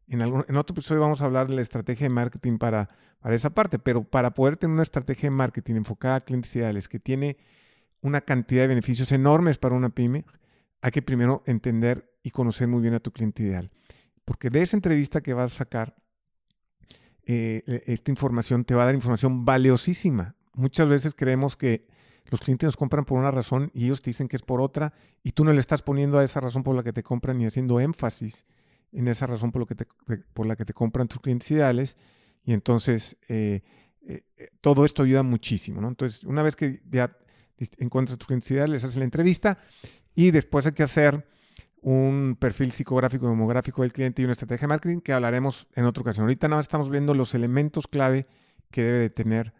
En, 0.08 0.22
en 0.22 0.56
otro 0.56 0.74
episodio 0.74 1.02
vamos 1.02 1.22
a 1.22 1.26
hablar 1.26 1.48
de 1.48 1.56
la 1.56 1.62
estrategia 1.62 2.08
de 2.08 2.14
marketing 2.14 2.58
para, 2.58 2.90
para 3.20 3.36
esa 3.36 3.50
parte, 3.50 3.80
pero 3.80 4.04
para 4.04 4.34
poder 4.34 4.56
tener 4.56 4.74
una 4.74 4.84
estrategia 4.84 5.30
de 5.30 5.36
marketing 5.36 5.76
enfocada 5.76 6.16
a 6.16 6.22
clientes 6.22 6.56
ideales 6.56 6.88
que 6.88 7.00
tiene 7.00 7.38
una 8.02 8.22
cantidad 8.22 8.62
de 8.62 8.68
beneficios 8.68 9.12
enormes 9.12 9.58
para 9.58 9.76
una 9.76 9.90
pyme, 9.90 10.26
hay 10.86 10.92
que 10.92 11.02
primero 11.02 11.42
entender 11.48 12.14
y 12.22 12.30
conocer 12.30 12.68
muy 12.68 12.80
bien 12.80 12.94
a 12.94 13.00
tu 13.00 13.12
cliente 13.12 13.42
ideal. 13.42 13.72
Porque 14.24 14.52
de 14.52 14.62
esa 14.62 14.78
entrevista 14.78 15.20
que 15.20 15.34
vas 15.34 15.52
a 15.52 15.58
sacar, 15.58 15.96
eh, 17.26 17.64
e, 17.66 17.82
esta 17.88 18.12
información 18.12 18.66
te 18.66 18.76
va 18.76 18.84
a 18.84 18.86
dar 18.86 18.94
información 18.94 19.46
valiosísima. 19.46 20.36
Muchas 20.54 20.88
veces 20.88 21.16
creemos 21.16 21.58
que 21.58 21.88
los 22.26 22.40
clientes 22.40 22.68
nos 22.68 22.78
compran 22.78 23.04
por 23.04 23.18
una 23.18 23.32
razón 23.32 23.72
y 23.74 23.86
ellos 23.86 24.04
te 24.04 24.12
dicen 24.12 24.28
que 24.28 24.36
es 24.36 24.44
por 24.44 24.62
otra 24.62 24.94
y 25.24 25.32
tú 25.32 25.44
no 25.44 25.54
le 25.54 25.60
estás 25.60 25.82
poniendo 25.82 26.20
a 26.20 26.24
esa 26.24 26.40
razón 26.40 26.62
por 26.62 26.76
la 26.76 26.84
que 26.84 26.94
te 26.94 27.02
compran 27.02 27.40
ni 27.40 27.48
haciendo 27.48 27.80
énfasis 27.80 28.46
en 28.92 29.08
esa 29.08 29.26
razón 29.26 29.52
por, 29.52 29.62
la 30.46 30.56
que 30.56 30.66
te 30.66 30.74
compran 30.76 31.08
tus 31.08 31.20
clientes 31.20 31.50
ideales. 31.50 31.98
Y 32.44 32.54
entonces 32.54 33.18
eh, 33.28 33.64
eh, 34.08 34.22
todo 34.62 34.86
esto 34.86 35.02
ayuda 35.02 35.24
muchísimo. 35.24 35.88
Entonces, 35.88 36.24
una 36.26 36.44
vez 36.44 36.56
que 36.56 36.84
ya 36.88 37.18
encuentras 37.80 38.20
tus 38.20 38.28
clientes 38.28 38.52
ideales, 38.52 38.84
haces 38.84 38.98
la 38.98 39.06
entrevista 39.06 39.58
y 40.16 40.32
después 40.32 40.66
hay 40.66 40.72
que 40.72 40.84
hacer 40.84 41.28
un 41.82 42.36
perfil 42.40 42.72
psicográfico 42.72 43.28
y 43.28 43.30
demográfico 43.30 43.84
del 43.84 43.94
cliente 43.94 44.22
y 44.22 44.26
una 44.26 44.32
estrategia 44.32 44.66
de 44.66 44.70
marketing 44.70 45.02
que 45.02 45.14
hablaremos 45.14 45.68
en 45.76 45.86
otra 45.86 46.02
ocasión. 46.02 46.24
Ahorita 46.24 46.48
nada 46.48 46.58
más 46.58 46.64
estamos 46.64 46.90
viendo 46.90 47.14
los 47.14 47.36
elementos 47.36 47.88
clave 47.88 48.26
que 48.72 48.84
debe 48.84 48.98
de 48.98 49.10
tener 49.12 49.54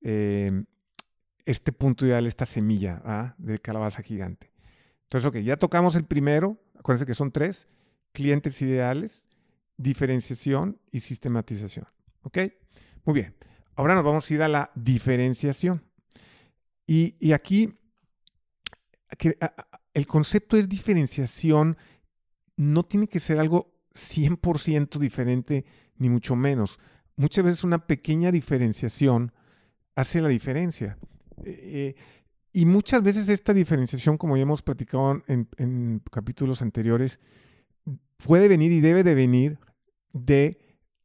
eh, 0.00 0.64
este 1.46 1.72
punto 1.72 2.04
ideal, 2.04 2.26
esta 2.26 2.46
semilla 2.46 3.00
¿ah? 3.04 3.34
de 3.38 3.60
calabaza 3.60 4.02
gigante. 4.02 4.50
Entonces, 5.04 5.28
ok, 5.28 5.36
ya 5.36 5.56
tocamos 5.56 5.94
el 5.94 6.04
primero, 6.04 6.58
acuérdense 6.76 7.06
que 7.06 7.14
son 7.14 7.30
tres, 7.30 7.68
clientes 8.12 8.60
ideales, 8.60 9.28
diferenciación 9.76 10.80
y 10.90 11.00
sistematización. 11.00 11.86
¿Ok? 12.22 12.38
Muy 13.04 13.14
bien. 13.14 13.34
Ahora 13.76 13.94
nos 13.94 14.04
vamos 14.04 14.28
a 14.28 14.34
ir 14.34 14.42
a 14.42 14.48
la 14.48 14.70
diferenciación. 14.74 15.82
Y, 16.86 17.14
y 17.20 17.32
aquí, 17.32 17.78
el 19.98 20.06
concepto 20.06 20.56
es 20.56 20.68
diferenciación, 20.68 21.76
no 22.56 22.84
tiene 22.84 23.08
que 23.08 23.18
ser 23.18 23.40
algo 23.40 23.72
100% 23.94 24.96
diferente, 24.98 25.64
ni 25.96 26.08
mucho 26.08 26.36
menos. 26.36 26.78
Muchas 27.16 27.44
veces 27.44 27.64
una 27.64 27.84
pequeña 27.84 28.30
diferenciación 28.30 29.32
hace 29.96 30.20
la 30.20 30.28
diferencia. 30.28 30.98
Eh, 31.44 31.96
y 32.52 32.64
muchas 32.64 33.02
veces 33.02 33.28
esta 33.28 33.52
diferenciación, 33.52 34.16
como 34.16 34.36
ya 34.36 34.44
hemos 34.44 34.62
platicado 34.62 35.20
en, 35.26 36.00
capítulos 36.12 36.62
anteriores, 36.62 37.18
puede 38.18 38.46
venir 38.46 38.70
y 38.70 38.80
debe 38.80 39.02
de 39.02 39.14
venir 39.16 39.58
de 40.12 40.58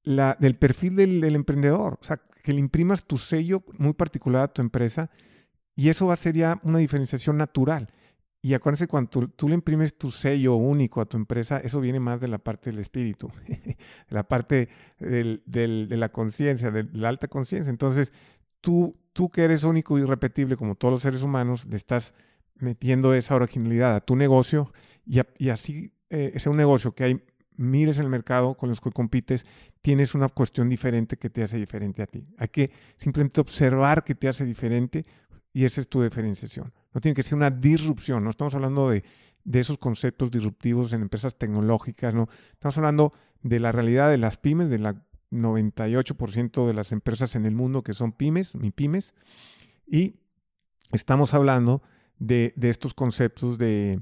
la, 0.03 0.38
del 0.39 0.56
perfil 0.56 0.95
del, 0.95 1.19
del, 1.19 1.34
emprendedor. 1.34 1.97
O 1.99 2.03
sea, 2.03 2.21
que 2.43 2.53
le 2.53 2.60
imprimas 2.60 3.06
tu 3.06 3.17
sello 3.17 3.63
muy 3.79 3.93
particular 3.93 4.43
a 4.43 4.53
tu 4.53 4.62
empresa 4.62 5.10
y 5.75 5.89
eso 5.89 6.06
va 6.06 6.13
a 6.13 6.17
ser 6.17 6.36
ya 6.36 6.62
una 6.62 6.77
diferenciación 6.77 7.38
natural. 7.38 7.89
Y 8.45 8.53
acuérdense, 8.56 8.88
cuando 8.88 9.29
tú, 9.29 9.47
le 9.47 9.56
imprimes 9.56 9.97
tu 9.97 10.12
sello 10.12 10.56
único 10.56 10.99
a 10.99 11.06
tu 11.06 11.15
empresa, 11.15 11.60
eso 11.60 11.79
viene 11.79 12.01
más 12.01 12.19
de 12.19 12.27
la 12.27 12.39
parte 12.39 12.71
del 12.71 12.79
espíritu, 12.79 13.32
la 14.10 14.27
parte 14.27 14.67
del, 14.99 15.41
de 15.45 15.95
la 15.95 16.10
conciencia, 16.10 16.69
de 16.69 16.84
la 16.91 17.08
alta 17.08 17.29
conciencia. 17.29 17.71
Entonces, 17.71 18.12
tú, 18.60 18.97
tú 19.13 19.29
que 19.29 19.45
eres 19.45 19.63
único 19.63 19.97
y 19.97 20.01
irrepetible 20.01 20.58
como 20.58 20.75
todos 20.75 20.91
los 20.91 21.01
seres 21.01 21.23
humanos, 21.23 21.65
le 21.67 21.77
estás 21.77 22.15
metiendo 22.56 23.13
esa 23.13 23.34
originalidad 23.36 23.95
a 23.95 24.01
tu 24.01 24.17
negocio 24.17 24.73
y, 25.06 25.21
y 25.38 25.49
así 25.49 25.93
eh, 26.10 26.34
es 26.36 26.45
un 26.45 26.58
negocio 26.58 26.93
que 26.93 27.06
hay 27.06 27.23
miles 27.56 27.97
en 27.97 28.03
el 28.03 28.10
mercado 28.10 28.56
con 28.56 28.67
los 28.67 28.82
que 28.82 28.91
compites, 28.91 29.45
tienes 29.82 30.15
una 30.15 30.27
cuestión 30.27 30.67
diferente 30.67 31.15
que 31.15 31.29
te 31.29 31.43
hace 31.43 31.58
diferente 31.58 32.01
a 32.01 32.08
ti. 32.08 32.25
Hay 32.38 32.49
que 32.49 32.73
simplemente 32.97 33.39
observar 33.39 34.03
que 34.03 34.15
te 34.15 34.27
hace 34.27 34.43
diferente 34.43 35.03
y 35.53 35.63
esa 35.63 35.79
es 35.79 35.88
tu 35.88 36.03
diferenciación. 36.03 36.73
No 36.93 37.01
tiene 37.01 37.15
que 37.15 37.23
ser 37.23 37.36
una 37.36 37.49
disrupción, 37.49 38.23
no 38.23 38.29
estamos 38.29 38.53
hablando 38.56 38.89
de, 38.89 39.03
esos 39.51 39.77
conceptos 39.77 40.32
disruptivos 40.32 40.93
en 40.93 41.01
empresas 41.01 41.38
tecnológicas, 41.38 42.13
no. 42.13 42.29
Estamos 42.53 42.77
hablando 42.77 43.12
de 43.41 43.60
la 43.60 43.71
realidad 43.71 44.10
de 44.10 44.17
las 44.17 44.38
pymes, 44.38 44.69
de 44.69 44.79
la 44.79 45.03
98% 45.32 46.67
de 46.67 46.73
las 46.73 46.91
empresas 46.91 47.36
en 47.36 47.45
el 47.45 47.56
mundo 47.56 47.84
que 47.84 47.93
son 47.93 48.12
pymes, 48.12 48.56
ni 48.56 48.71
pymes, 48.71 49.13
y 49.88 50.15
estamos 50.91 51.34
hablando 51.34 51.82
de, 52.19 52.53
estos 52.62 52.93
conceptos 52.93 53.58
de, 53.58 54.01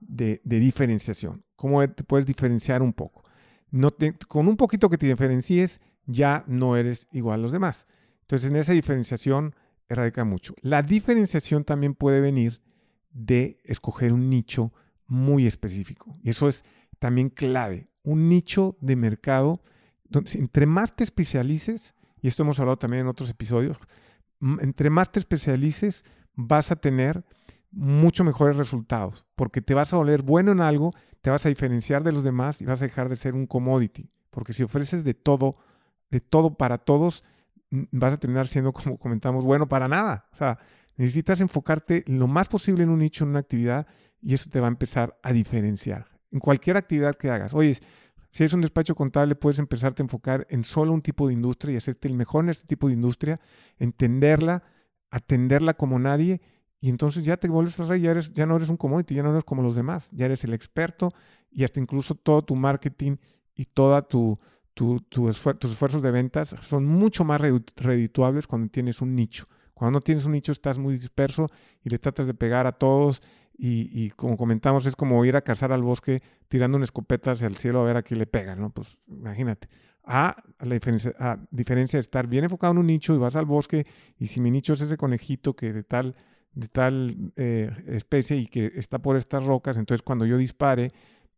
diferenciación. 0.00 1.44
¿Cómo 1.56 1.88
te 1.88 2.04
puedes 2.04 2.26
diferenciar 2.26 2.82
un 2.82 2.92
poco? 2.92 3.22
No 3.70 3.90
con 4.28 4.48
un 4.48 4.56
poquito 4.56 4.90
que 4.90 4.98
te 4.98 5.06
diferencies, 5.06 5.80
ya 6.06 6.44
no 6.46 6.76
eres 6.76 7.06
igual 7.12 7.40
a 7.40 7.42
los 7.42 7.52
demás. 7.52 7.86
Entonces, 8.22 8.50
en 8.50 8.56
esa 8.56 8.72
diferenciación 8.72 9.54
radica 9.94 10.24
mucho. 10.24 10.54
La 10.60 10.82
diferenciación 10.82 11.64
también 11.64 11.94
puede 11.94 12.20
venir 12.20 12.60
de 13.10 13.60
escoger 13.64 14.12
un 14.12 14.30
nicho 14.30 14.72
muy 15.06 15.46
específico. 15.46 16.18
Y 16.22 16.30
eso 16.30 16.48
es 16.48 16.64
también 16.98 17.28
clave. 17.28 17.88
Un 18.02 18.28
nicho 18.28 18.76
de 18.80 18.96
mercado 18.96 19.62
donde 20.08 20.30
entre 20.38 20.66
más 20.66 20.94
te 20.94 21.04
especialices, 21.04 21.94
y 22.20 22.28
esto 22.28 22.42
hemos 22.42 22.60
hablado 22.60 22.78
también 22.78 23.02
en 23.02 23.08
otros 23.08 23.30
episodios, 23.30 23.78
entre 24.60 24.90
más 24.90 25.10
te 25.10 25.18
especialices, 25.18 26.04
vas 26.34 26.70
a 26.70 26.76
tener 26.76 27.24
mucho 27.70 28.22
mejores 28.22 28.56
resultados, 28.56 29.26
porque 29.34 29.62
te 29.62 29.74
vas 29.74 29.92
a 29.92 29.96
volver 29.96 30.22
bueno 30.22 30.52
en 30.52 30.60
algo, 30.60 30.92
te 31.22 31.30
vas 31.30 31.46
a 31.46 31.48
diferenciar 31.48 32.02
de 32.02 32.12
los 32.12 32.22
demás 32.22 32.60
y 32.60 32.66
vas 32.66 32.82
a 32.82 32.84
dejar 32.84 33.08
de 33.08 33.16
ser 33.16 33.34
un 33.34 33.46
commodity, 33.46 34.08
porque 34.30 34.52
si 34.52 34.62
ofreces 34.62 35.04
de 35.04 35.14
todo, 35.14 35.52
de 36.10 36.20
todo 36.20 36.54
para 36.54 36.78
todos, 36.78 37.24
vas 37.90 38.12
a 38.12 38.16
terminar 38.18 38.46
siendo, 38.46 38.72
como 38.72 38.98
comentamos, 38.98 39.44
bueno 39.44 39.68
para 39.68 39.88
nada. 39.88 40.28
O 40.32 40.36
sea, 40.36 40.58
necesitas 40.96 41.40
enfocarte 41.40 42.04
lo 42.06 42.28
más 42.28 42.48
posible 42.48 42.82
en 42.82 42.90
un 42.90 42.98
nicho, 42.98 43.24
en 43.24 43.30
una 43.30 43.40
actividad, 43.40 43.86
y 44.20 44.34
eso 44.34 44.48
te 44.50 44.60
va 44.60 44.66
a 44.66 44.70
empezar 44.70 45.18
a 45.22 45.32
diferenciar. 45.32 46.06
En 46.30 46.38
cualquier 46.38 46.76
actividad 46.76 47.16
que 47.16 47.30
hagas. 47.30 47.54
Oye, 47.54 47.76
si 48.30 48.44
es 48.44 48.52
un 48.52 48.60
despacho 48.60 48.94
contable, 48.94 49.34
puedes 49.34 49.58
empezarte 49.58 50.02
a 50.02 50.04
enfocar 50.04 50.46
en 50.48 50.64
solo 50.64 50.92
un 50.92 51.02
tipo 51.02 51.26
de 51.28 51.34
industria 51.34 51.74
y 51.74 51.76
hacerte 51.76 52.08
el 52.08 52.16
mejor 52.16 52.44
en 52.44 52.50
este 52.50 52.66
tipo 52.66 52.88
de 52.88 52.94
industria, 52.94 53.36
entenderla, 53.78 54.62
atenderla 55.10 55.74
como 55.74 55.98
nadie, 55.98 56.40
y 56.80 56.88
entonces 56.88 57.22
ya 57.24 57.36
te 57.36 57.48
vuelves 57.48 57.78
a 57.78 57.86
rey, 57.86 58.00
ya, 58.00 58.10
eres, 58.10 58.32
ya 58.34 58.44
no 58.44 58.56
eres 58.56 58.68
un 58.68 58.76
commodity, 58.76 59.14
ya 59.14 59.22
no 59.22 59.30
eres 59.30 59.44
como 59.44 59.62
los 59.62 59.76
demás, 59.76 60.08
ya 60.10 60.24
eres 60.24 60.42
el 60.44 60.52
experto 60.52 61.12
y 61.48 61.62
hasta 61.62 61.78
incluso 61.78 62.16
todo 62.16 62.42
tu 62.42 62.56
marketing 62.56 63.18
y 63.54 63.66
toda 63.66 64.02
tu, 64.02 64.36
tus 64.74 65.02
esfuerzos 65.30 66.02
de 66.02 66.10
ventas 66.10 66.54
son 66.62 66.86
mucho 66.86 67.24
más 67.24 67.40
redituables 67.40 68.46
cuando 68.46 68.70
tienes 68.70 69.00
un 69.00 69.14
nicho. 69.14 69.46
Cuando 69.74 69.98
no 69.98 70.00
tienes 70.00 70.26
un 70.26 70.32
nicho 70.32 70.52
estás 70.52 70.78
muy 70.78 70.94
disperso 70.94 71.48
y 71.82 71.90
le 71.90 71.98
tratas 71.98 72.26
de 72.26 72.34
pegar 72.34 72.66
a 72.66 72.72
todos 72.72 73.22
y, 73.64 74.10
como 74.10 74.36
comentamos 74.36 74.86
es 74.86 74.96
como 74.96 75.24
ir 75.24 75.36
a 75.36 75.42
cazar 75.42 75.72
al 75.72 75.82
bosque 75.82 76.20
tirando 76.48 76.76
una 76.76 76.84
escopeta 76.84 77.32
hacia 77.32 77.46
el 77.46 77.56
cielo 77.56 77.80
a 77.80 77.84
ver 77.84 77.96
a 77.96 78.02
quién 78.02 78.18
le 78.18 78.26
pegan, 78.26 78.60
¿no? 78.60 78.70
Pues 78.70 78.96
imagínate. 79.08 79.68
A, 80.04 80.42
la 80.58 80.74
diferencia, 80.74 81.14
a 81.18 81.38
diferencia 81.50 81.96
de 81.96 82.00
estar 82.00 82.26
bien 82.26 82.44
enfocado 82.44 82.72
en 82.72 82.78
un 82.78 82.86
nicho 82.86 83.14
y 83.14 83.18
vas 83.18 83.36
al 83.36 83.44
bosque 83.44 83.86
y 84.18 84.26
si 84.26 84.40
mi 84.40 84.50
nicho 84.50 84.72
es 84.72 84.80
ese 84.80 84.96
conejito 84.96 85.54
que 85.54 85.72
de 85.72 85.84
tal, 85.84 86.16
de 86.54 86.68
tal 86.68 87.32
eh, 87.36 87.70
especie 87.86 88.36
y 88.36 88.46
que 88.46 88.72
está 88.74 88.98
por 89.00 89.16
estas 89.16 89.44
rocas, 89.44 89.76
entonces 89.76 90.02
cuando 90.02 90.26
yo 90.26 90.36
dispare, 90.38 90.90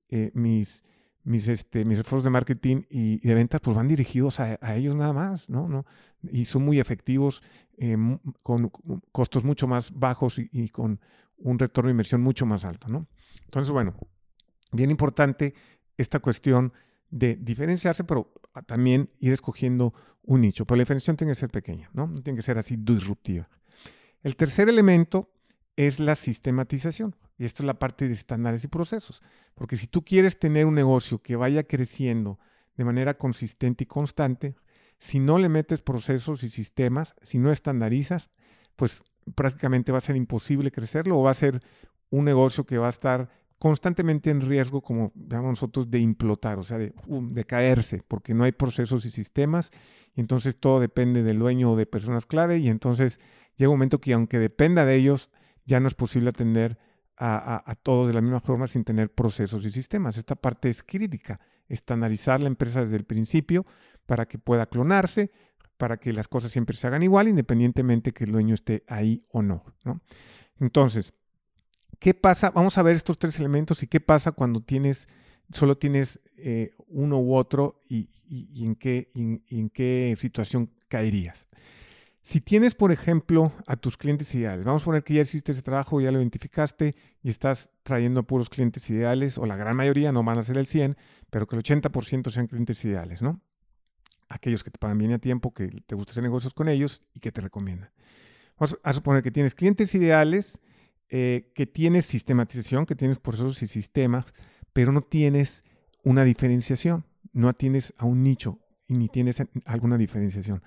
eh, 0.09 0.31
mis, 0.35 0.83
mis, 1.25 1.49
este, 1.49 1.85
mis 1.85 1.99
esfuerzos 1.99 2.25
de 2.25 2.31
marketing 2.31 2.83
y, 2.91 3.19
de 3.27 3.35
ventas 3.35 3.61
pues 3.61 3.77
van 3.77 3.89
dirigidos 3.89 4.41
a, 4.41 4.77
ellos 4.77 4.95
nada 4.95 5.13
más, 5.13 5.51
¿no? 5.51 5.69
¿no? 5.69 5.87
Y 6.23 6.45
son 6.45 6.65
muy 6.65 6.79
efectivos, 6.79 7.43
eh, 7.77 7.97
con 8.43 8.71
costos 9.11 9.45
mucho 9.45 9.67
más 9.67 9.91
bajos 9.93 10.39
y, 10.39 10.69
con 10.69 11.01
un 11.39 11.59
retorno 11.59 11.89
de 11.89 11.93
inversión 11.93 12.21
mucho 12.21 12.47
más 12.47 12.65
alto, 12.65 12.89
¿no? 12.89 13.07
Entonces, 13.45 13.73
bueno, 13.73 13.95
bien 14.73 14.91
importante 14.91 15.55
esta 15.97 16.21
cuestión 16.21 16.73
de 17.11 17.37
diferenciarse, 17.37 18.05
pero 18.05 18.33
también 18.67 19.11
ir 19.19 19.33
escogiendo 19.33 19.95
un 20.23 20.41
nicho. 20.41 20.65
Pero 20.65 20.77
la 20.77 20.83
diferenciación 20.83 21.17
tiene 21.17 21.33
que 21.33 21.41
ser 21.41 21.51
pequeña, 21.51 21.91
¿no? 21.93 22.07
No 22.07 22.23
tiene 22.23 22.37
que 22.37 22.43
ser 22.43 22.59
así 22.59 22.77
disruptiva. 22.77 23.49
El 24.23 24.37
tercer 24.37 24.69
elemento 24.69 25.34
es 25.77 26.01
la 26.01 26.15
sistematización. 26.15 27.17
Y 27.39 27.45
esto 27.45 27.63
es 27.63 27.67
la 27.67 27.79
parte 27.79 28.07
de 28.07 28.15
estándares 28.15 28.65
y 28.65 28.69
procesos. 28.69 29.23
Porque 29.55 29.77
si 29.77 29.87
tú 29.87 30.05
quieres 30.05 30.39
tener 30.39 30.67
un 30.67 30.75
negocio 30.75 31.21
que 31.21 31.37
vaya 31.37 31.65
creciendo 31.65 32.39
de 32.77 32.85
manera 32.85 33.15
consistente 33.15 33.85
y 33.85 33.87
constante, 33.87 34.55
si 34.99 35.19
no 35.19 35.39
le 35.39 35.49
metes 35.49 35.81
procesos 35.81 36.43
y 36.45 36.51
sistemas, 36.51 37.15
si 37.23 37.39
no 37.39 37.51
estandarizas, 37.51 38.31
pues 38.77 39.03
prácticamente 39.35 39.93
va 39.93 39.99
a 39.99 40.03
ser 40.03 40.17
imposible 40.17 40.71
crecerlo 40.71 41.19
o 41.19 41.23
va 41.23 41.31
a 41.31 41.35
ser 41.35 41.61
un 42.11 42.25
negocio 42.25 42.65
que 42.65 42.79
va 42.79 42.87
a 42.87 42.91
estar 42.91 43.29
constantemente 43.59 44.31
en 44.31 44.41
riesgo, 44.41 44.83
como 44.83 45.13
llamamos 45.15 45.53
nosotros, 45.53 45.91
de 45.91 45.99
implotar, 45.99 46.59
o 46.59 46.63
sea, 46.63 46.79
de, 46.79 46.93
de, 47.07 47.45
caerse, 47.45 48.03
porque 48.07 48.35
no 48.35 48.45
hay 48.45 48.53
procesos 48.53 49.07
y 49.07 49.11
sistemas, 49.11 49.71
y 50.15 50.21
entonces 50.21 50.57
todo 50.59 50.81
depende 50.81 51.23
del 51.23 51.39
dueño 51.39 51.73
o 51.73 51.77
de 51.77 51.87
personas 51.87 52.27
clave, 52.27 52.59
y 52.59 52.69
entonces 52.69 53.21
llega 53.57 53.71
un 53.71 53.77
momento 53.77 54.01
que 54.01 54.13
aunque 54.13 54.39
dependa 54.39 54.85
de 54.85 54.97
ellos, 54.97 55.31
ya 55.65 55.81
no 55.81 55.89
es 55.89 55.95
posible 55.95 56.31
atender 56.31 56.79
a, 57.17 57.77
todos 57.83 58.09
de 58.09 58.13
la 58.13 58.21
misma 58.21 58.41
forma 58.41 58.67
sin 58.67 58.85
tener 58.85 59.13
procesos 59.13 59.65
y 59.65 59.71
sistemas. 59.71 60.17
Esta 60.17 60.35
parte 60.35 60.69
es 60.69 60.83
crítica, 60.83 61.37
estandarizar 61.69 62.41
la 62.41 62.49
empresa 62.49 62.83
desde 62.83 62.97
el 62.97 63.05
principio 63.05 63.65
para 64.07 64.27
que 64.27 64.39
pueda 64.39 64.67
clonarse, 64.67 65.31
para 65.77 65.97
que 65.97 66.13
las 66.13 66.29
cosas 66.29 66.51
siempre 66.51 66.77
se 66.77 66.87
hagan 66.87 67.03
igual, 67.03 67.29
independientemente 67.29 68.13
que 68.13 68.25
el 68.25 68.33
dueño 68.33 68.55
esté 68.55 68.85
ahí 68.89 69.25
o 69.31 69.43
no. 69.43 69.65
Entonces, 70.59 71.15
¿qué 71.99 72.15
pasa? 72.15 72.51
Vamos 72.51 72.79
a 72.79 72.83
ver 72.83 72.97
estos 72.97 73.19
tres 73.19 73.39
elementos 73.39 73.83
y 73.83 73.87
qué 73.87 74.01
pasa 74.01 74.33
cuando 74.33 74.61
tienes, 74.61 75.09
solo 75.53 75.79
tienes 75.79 76.21
eh, 76.37 76.73
uno 76.89 77.21
u 77.21 77.35
otro 77.35 77.83
y, 77.89 78.09
en 78.65 78.75
qué, 78.75 79.11
y 79.15 79.59
en 79.59 79.71
qué 79.71 80.17
situación 80.19 80.71
caerías. 80.89 81.47
Si 82.25 82.41
tienes, 82.41 82.75
por 82.75 82.91
ejemplo, 82.91 83.53
a 83.67 83.77
tus 83.77 83.99
clientes 83.99 84.35
ideales, 84.35 84.65
vamos 84.65 84.81
a 84.81 84.85
poner 84.87 85.05
que 85.05 85.13
ya 85.13 85.21
hiciste 85.21 85.53
ese 85.53 85.61
trabajo, 85.61 86.01
ya 86.01 86.11
lo 86.11 86.21
identificaste 86.21 86.95
y 87.23 87.29
estás 87.29 87.71
trayendo 87.83 88.21
a 88.21 88.23
puros 88.23 88.49
clientes 88.49 88.89
ideales, 88.89 89.37
o 89.37 89.45
la 89.45 89.57
gran 89.57 89.77
mayoría, 89.77 90.11
no 90.11 90.25
van 90.25 90.39
a 90.39 90.43
ser 90.43 90.57
el 90.57 90.67
100, 90.67 90.97
pero 91.29 91.47
que 91.47 91.55
el 91.55 91.63
80% 91.63 92.31
sean 92.31 92.47
clientes 92.47 92.83
ideales, 92.87 93.21
¿no? 93.21 93.43
Aquellos 94.31 94.65
que 94.65 94.71
te 94.71 94.79
pagan 94.79 94.97
bien 94.97 95.13
a 95.13 95.19
tiempo, 95.19 95.53
que 95.53 95.69
te 95.87 95.95
gusta 95.95 96.13
hacer 96.13 96.25
negocios 96.25 96.55
con 96.55 96.67
ellos 96.71 97.03
y 97.13 97.21
que 97.21 97.31
te 97.31 97.43
recomiendan. 97.43 97.91
Vamos 98.59 98.79
a 98.83 98.93
suponer 98.95 99.23
que 99.23 99.31
tienes 99.31 99.55
clientes 99.55 99.95
ideales, 99.95 100.61
eh, 101.11 101.53
que 101.55 101.67
tienes 101.67 102.07
sistematización, 102.07 102.87
que 102.87 102.95
tienes 102.95 103.19
procesos 103.19 103.63
y 103.63 103.67
sistemas, 103.67 104.25
pero 104.73 104.93
no 104.93 105.03
tienes 105.03 105.63
una 106.03 106.25
diferenciación, 106.25 107.05
no 107.35 107.53
tienes 107.53 107.93
a 107.99 108.07
un 108.07 108.23
nicho 108.23 108.61
y 108.87 108.95
ni 108.95 109.09
tienes 109.09 109.43
alguna 109.67 109.99
diferenciación. 109.99 110.63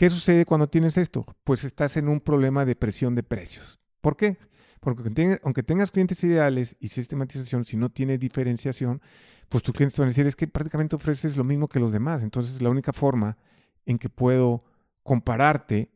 ¿Qué 0.00 0.08
sucede 0.08 0.46
cuando 0.46 0.66
tienes 0.66 0.96
esto? 0.96 1.26
Pues 1.44 1.62
estás 1.62 1.98
en 1.98 2.08
un 2.08 2.20
problema 2.20 2.64
de 2.64 2.74
presión 2.74 3.14
de 3.14 3.22
precios. 3.22 3.78
¿Por 4.00 4.16
qué? 4.16 4.38
Porque 4.80 5.38
aunque 5.42 5.62
tengas 5.62 5.90
clientes 5.90 6.24
ideales 6.24 6.74
y 6.80 6.88
sistematización, 6.88 7.66
si 7.66 7.76
no 7.76 7.90
tienes 7.90 8.18
diferenciación, 8.18 9.02
pues 9.50 9.62
tus 9.62 9.74
clientes 9.74 9.96
te 9.96 10.00
van 10.00 10.06
a 10.06 10.12
decir 10.12 10.26
es 10.26 10.36
que 10.36 10.48
prácticamente 10.48 10.96
ofreces 10.96 11.36
lo 11.36 11.44
mismo 11.44 11.68
que 11.68 11.80
los 11.80 11.92
demás. 11.92 12.22
Entonces 12.22 12.62
la 12.62 12.70
única 12.70 12.94
forma 12.94 13.36
en 13.84 13.98
que 13.98 14.08
puedo 14.08 14.64
compararte 15.02 15.90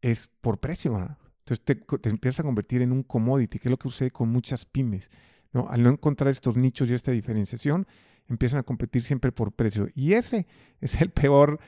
es 0.00 0.30
por 0.40 0.58
precio. 0.58 0.96
Entonces 0.96 1.62
te, 1.62 1.74
te, 1.74 2.08
empiezas 2.08 2.40
a 2.40 2.44
convertir 2.44 2.80
en 2.80 2.92
un 2.92 3.02
commodity, 3.02 3.58
que 3.58 3.68
es 3.68 3.70
lo 3.70 3.78
que 3.78 3.90
sucede 3.90 4.10
con 4.10 4.30
muchas 4.30 4.64
pymes. 4.64 5.10
¿no? 5.52 5.68
Al 5.68 5.82
no 5.82 5.90
encontrar 5.90 6.30
estos 6.30 6.56
nichos 6.56 6.88
y 6.88 6.94
esta 6.94 7.12
diferenciación, 7.12 7.86
empiezan 8.30 8.60
a 8.60 8.62
competir 8.62 9.02
siempre 9.02 9.32
por 9.32 9.52
precio. 9.52 9.88
Y 9.94 10.14
ese 10.14 10.46
es 10.80 11.00
el 11.00 11.10
peor, 11.10 11.60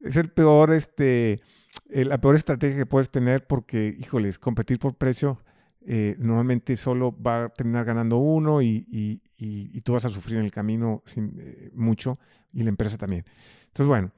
es 0.00 0.16
el 0.16 0.30
peor, 0.30 0.72
este, 0.72 1.40
eh, 1.88 2.04
la 2.04 2.20
peor 2.20 2.34
estrategia 2.34 2.76
que 2.76 2.86
puedes 2.86 3.10
tener 3.10 3.46
porque, 3.46 3.94
híjoles, 3.98 4.38
competir 4.38 4.78
por 4.78 4.96
precio 4.96 5.38
eh, 5.82 6.14
normalmente 6.18 6.76
solo 6.76 7.16
va 7.22 7.44
a 7.44 7.48
terminar 7.48 7.86
ganando 7.86 8.18
uno 8.18 8.60
y, 8.60 8.86
y, 8.90 9.22
y, 9.38 9.80
tú 9.80 9.94
vas 9.94 10.04
a 10.04 10.10
sufrir 10.10 10.38
en 10.38 10.44
el 10.44 10.50
camino 10.50 11.02
eh, 11.16 11.70
mucho 11.74 12.18
y 12.52 12.62
la 12.62 12.68
empresa 12.68 12.98
también. 12.98 13.24
Entonces, 13.68 13.86
bueno, 13.86 14.12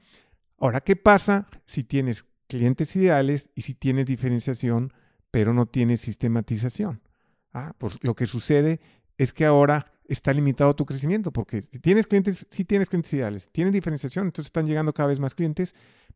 ahora, 0.59 0.81
¿qué 0.81 0.97
pasa 0.97 1.47
si 1.65 1.85
tienes 1.85 2.25
clientes 2.47 2.93
ideales 2.97 3.49
y 3.55 3.61
si 3.61 3.75
tienes 3.75 4.07
diferenciación, 4.07 4.91
pero 5.31 5.53
no 5.53 5.65
tienes 5.65 6.01
sistematización? 6.01 7.01
Ah, 7.53 7.73
pues 7.77 7.97
lo 8.03 8.13
que 8.13 8.27
sucede 8.27 8.81
es 9.17 9.31
que 9.31 9.45
ahora 9.45 9.92
está 10.07 10.33
limitado 10.33 10.75
tu 10.75 10.85
crecimiento, 10.85 11.31
porque 11.31 11.61
si 11.61 11.79
tienes 11.79 12.07
clientes, 12.07 12.47
si 12.49 12.65
tienes 12.65 12.89
clientes 12.89 13.13
ideales, 13.13 13.49
tienes 13.51 13.73
diferenciación, 13.73 14.25
entonces 14.25 14.47
están 14.47 14.65
llegando 14.65 14.93
cada 14.93 15.09
vez 15.09 15.19
más 15.19 15.35
clientes, 15.35 15.75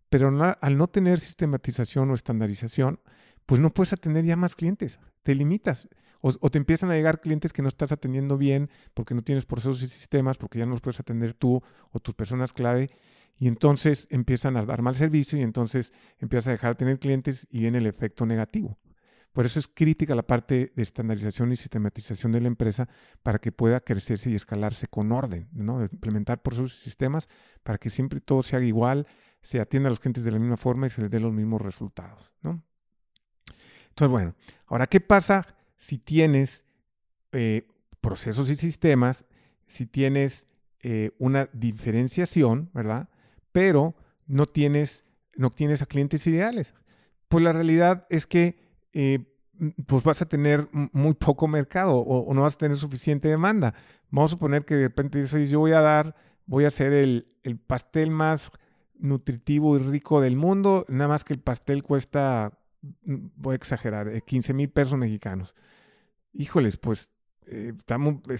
pero 0.09 0.31
al 0.61 0.77
no 0.77 0.87
tener 0.87 1.19
sistematización 1.19 2.09
o 2.11 2.13
estandarización, 2.13 2.99
pues 3.45 3.61
no 3.61 3.73
puedes 3.73 3.93
atender 3.93 4.25
ya 4.25 4.35
más 4.35 4.55
clientes, 4.55 4.99
te 5.23 5.35
limitas. 5.35 5.87
O, 6.19 6.49
te 6.49 6.57
empiezan 6.57 6.89
a 6.89 6.95
llegar 6.95 7.21
clientes 7.21 7.53
que 7.53 7.61
no 7.61 7.67
estás 7.67 7.91
atendiendo 7.91 8.37
bien 8.37 8.69
porque 8.95 9.13
no 9.13 9.21
tienes 9.21 9.45
procesos 9.45 9.83
y 9.83 9.87
sistemas, 9.87 10.37
porque 10.37 10.59
ya 10.59 10.65
no 10.65 10.71
los 10.71 10.81
puedes 10.81 10.99
atender 10.99 11.33
tú 11.33 11.61
o 11.91 11.99
tus 11.99 12.15
personas 12.15 12.53
clave, 12.53 12.87
y 13.39 13.47
entonces 13.47 14.07
empiezan 14.09 14.57
a 14.57 14.65
dar 14.65 14.81
mal 14.81 14.95
servicio 14.95 15.37
y 15.37 15.43
entonces 15.43 15.93
empiezas 16.17 16.47
a 16.47 16.51
dejar 16.51 16.71
de 16.71 16.79
tener 16.79 16.99
clientes 16.99 17.47
y 17.51 17.59
viene 17.59 17.77
el 17.77 17.85
efecto 17.85 18.25
negativo. 18.25 18.77
Por 19.37 19.45
eso 19.45 19.59
es 19.59 19.67
crítica 19.67 20.15
la 20.15 20.25
parte 20.25 20.73
de 20.75 20.81
estandarización 20.81 21.51
y 21.51 21.57
sistematización 21.57 22.31
de 22.31 22.41
la 22.41 22.47
empresa 22.47 22.89
para 23.21 23.37
que 23.37 23.51
pueda 23.51 23.79
crecerse 23.79 24.31
y 24.31 24.33
escalarse 24.33 24.87
con 24.87 25.11
orden, 25.11 25.47
¿no? 25.51 25.79
implementar 25.79 26.41
procesos 26.41 26.75
y 26.79 26.81
sistemas 26.81 27.29
para 27.61 27.77
que 27.77 27.91
siempre 27.91 28.19
todo 28.19 28.41
se 28.41 28.55
haga 28.55 28.65
igual, 28.65 29.05
se 29.43 29.59
atienda 29.59 29.89
a 29.89 29.91
los 29.91 29.99
clientes 29.99 30.23
de 30.23 30.31
la 30.31 30.39
misma 30.39 30.57
forma 30.57 30.87
y 30.87 30.89
se 30.89 31.03
les 31.03 31.11
dé 31.11 31.19
los 31.19 31.31
mismos 31.31 31.61
resultados. 31.61 32.33
¿no? 32.41 32.63
Entonces, 33.89 34.09
bueno, 34.09 34.33
ahora, 34.65 34.87
¿qué 34.87 35.01
pasa 35.01 35.45
si 35.75 35.99
tienes 35.99 36.65
eh, 37.31 37.67
procesos 38.01 38.49
y 38.49 38.55
sistemas, 38.55 39.23
si 39.67 39.85
tienes 39.85 40.47
eh, 40.79 41.11
una 41.19 41.47
diferenciación, 41.53 42.71
¿verdad? 42.73 43.07
Pero 43.51 43.93
no 44.25 44.47
tienes, 44.47 45.05
no 45.35 45.51
tienes 45.51 45.83
a 45.83 45.85
clientes 45.85 46.25
ideales 46.25 46.73
pues 47.27 47.43
la 47.43 47.51
realidad 47.51 48.05
es 48.09 48.25
que 48.25 48.66
eh, 48.99 49.19
pues 49.85 50.03
vas 50.03 50.23
a 50.23 50.25
tener 50.25 50.67
muy 50.71 51.13
poco 51.13 51.47
mercado 51.47 51.97
o, 51.97 52.33
no 52.33 52.41
vas 52.41 52.55
a 52.55 52.57
tener 52.57 52.77
suficiente 52.79 53.27
demanda. 53.27 53.75
Vamos 54.09 54.31
a 54.31 54.33
suponer 54.33 54.65
que 54.65 54.73
de 54.73 54.87
repente 54.87 55.21
dices, 55.21 55.51
yo 55.51 55.59
voy 55.59 55.73
a 55.73 55.81
dar, 55.81 56.15
voy 56.47 56.65
a 56.65 56.69
hacer 56.69 56.93
el, 56.93 57.25
el 57.43 57.59
pastel 57.59 58.09
más 58.09 58.51
nutritivo 58.97 59.77
y 59.77 59.79
rico 59.83 60.19
del 60.19 60.35
mundo, 60.35 60.83
nada 60.89 61.09
más 61.09 61.23
que 61.23 61.33
el 61.33 61.39
pastel 61.39 61.83
cuesta, 61.83 62.57
voy 63.03 63.53
a 63.53 63.55
exagerar, 63.55 64.23
15 64.23 64.51
eh, 64.51 64.55
mil 64.55 64.69
pesos 64.69 64.97
mexicanos. 64.97 65.53
Híjoles, 66.33 66.77
pues 66.77 67.11
eh, 67.45 67.73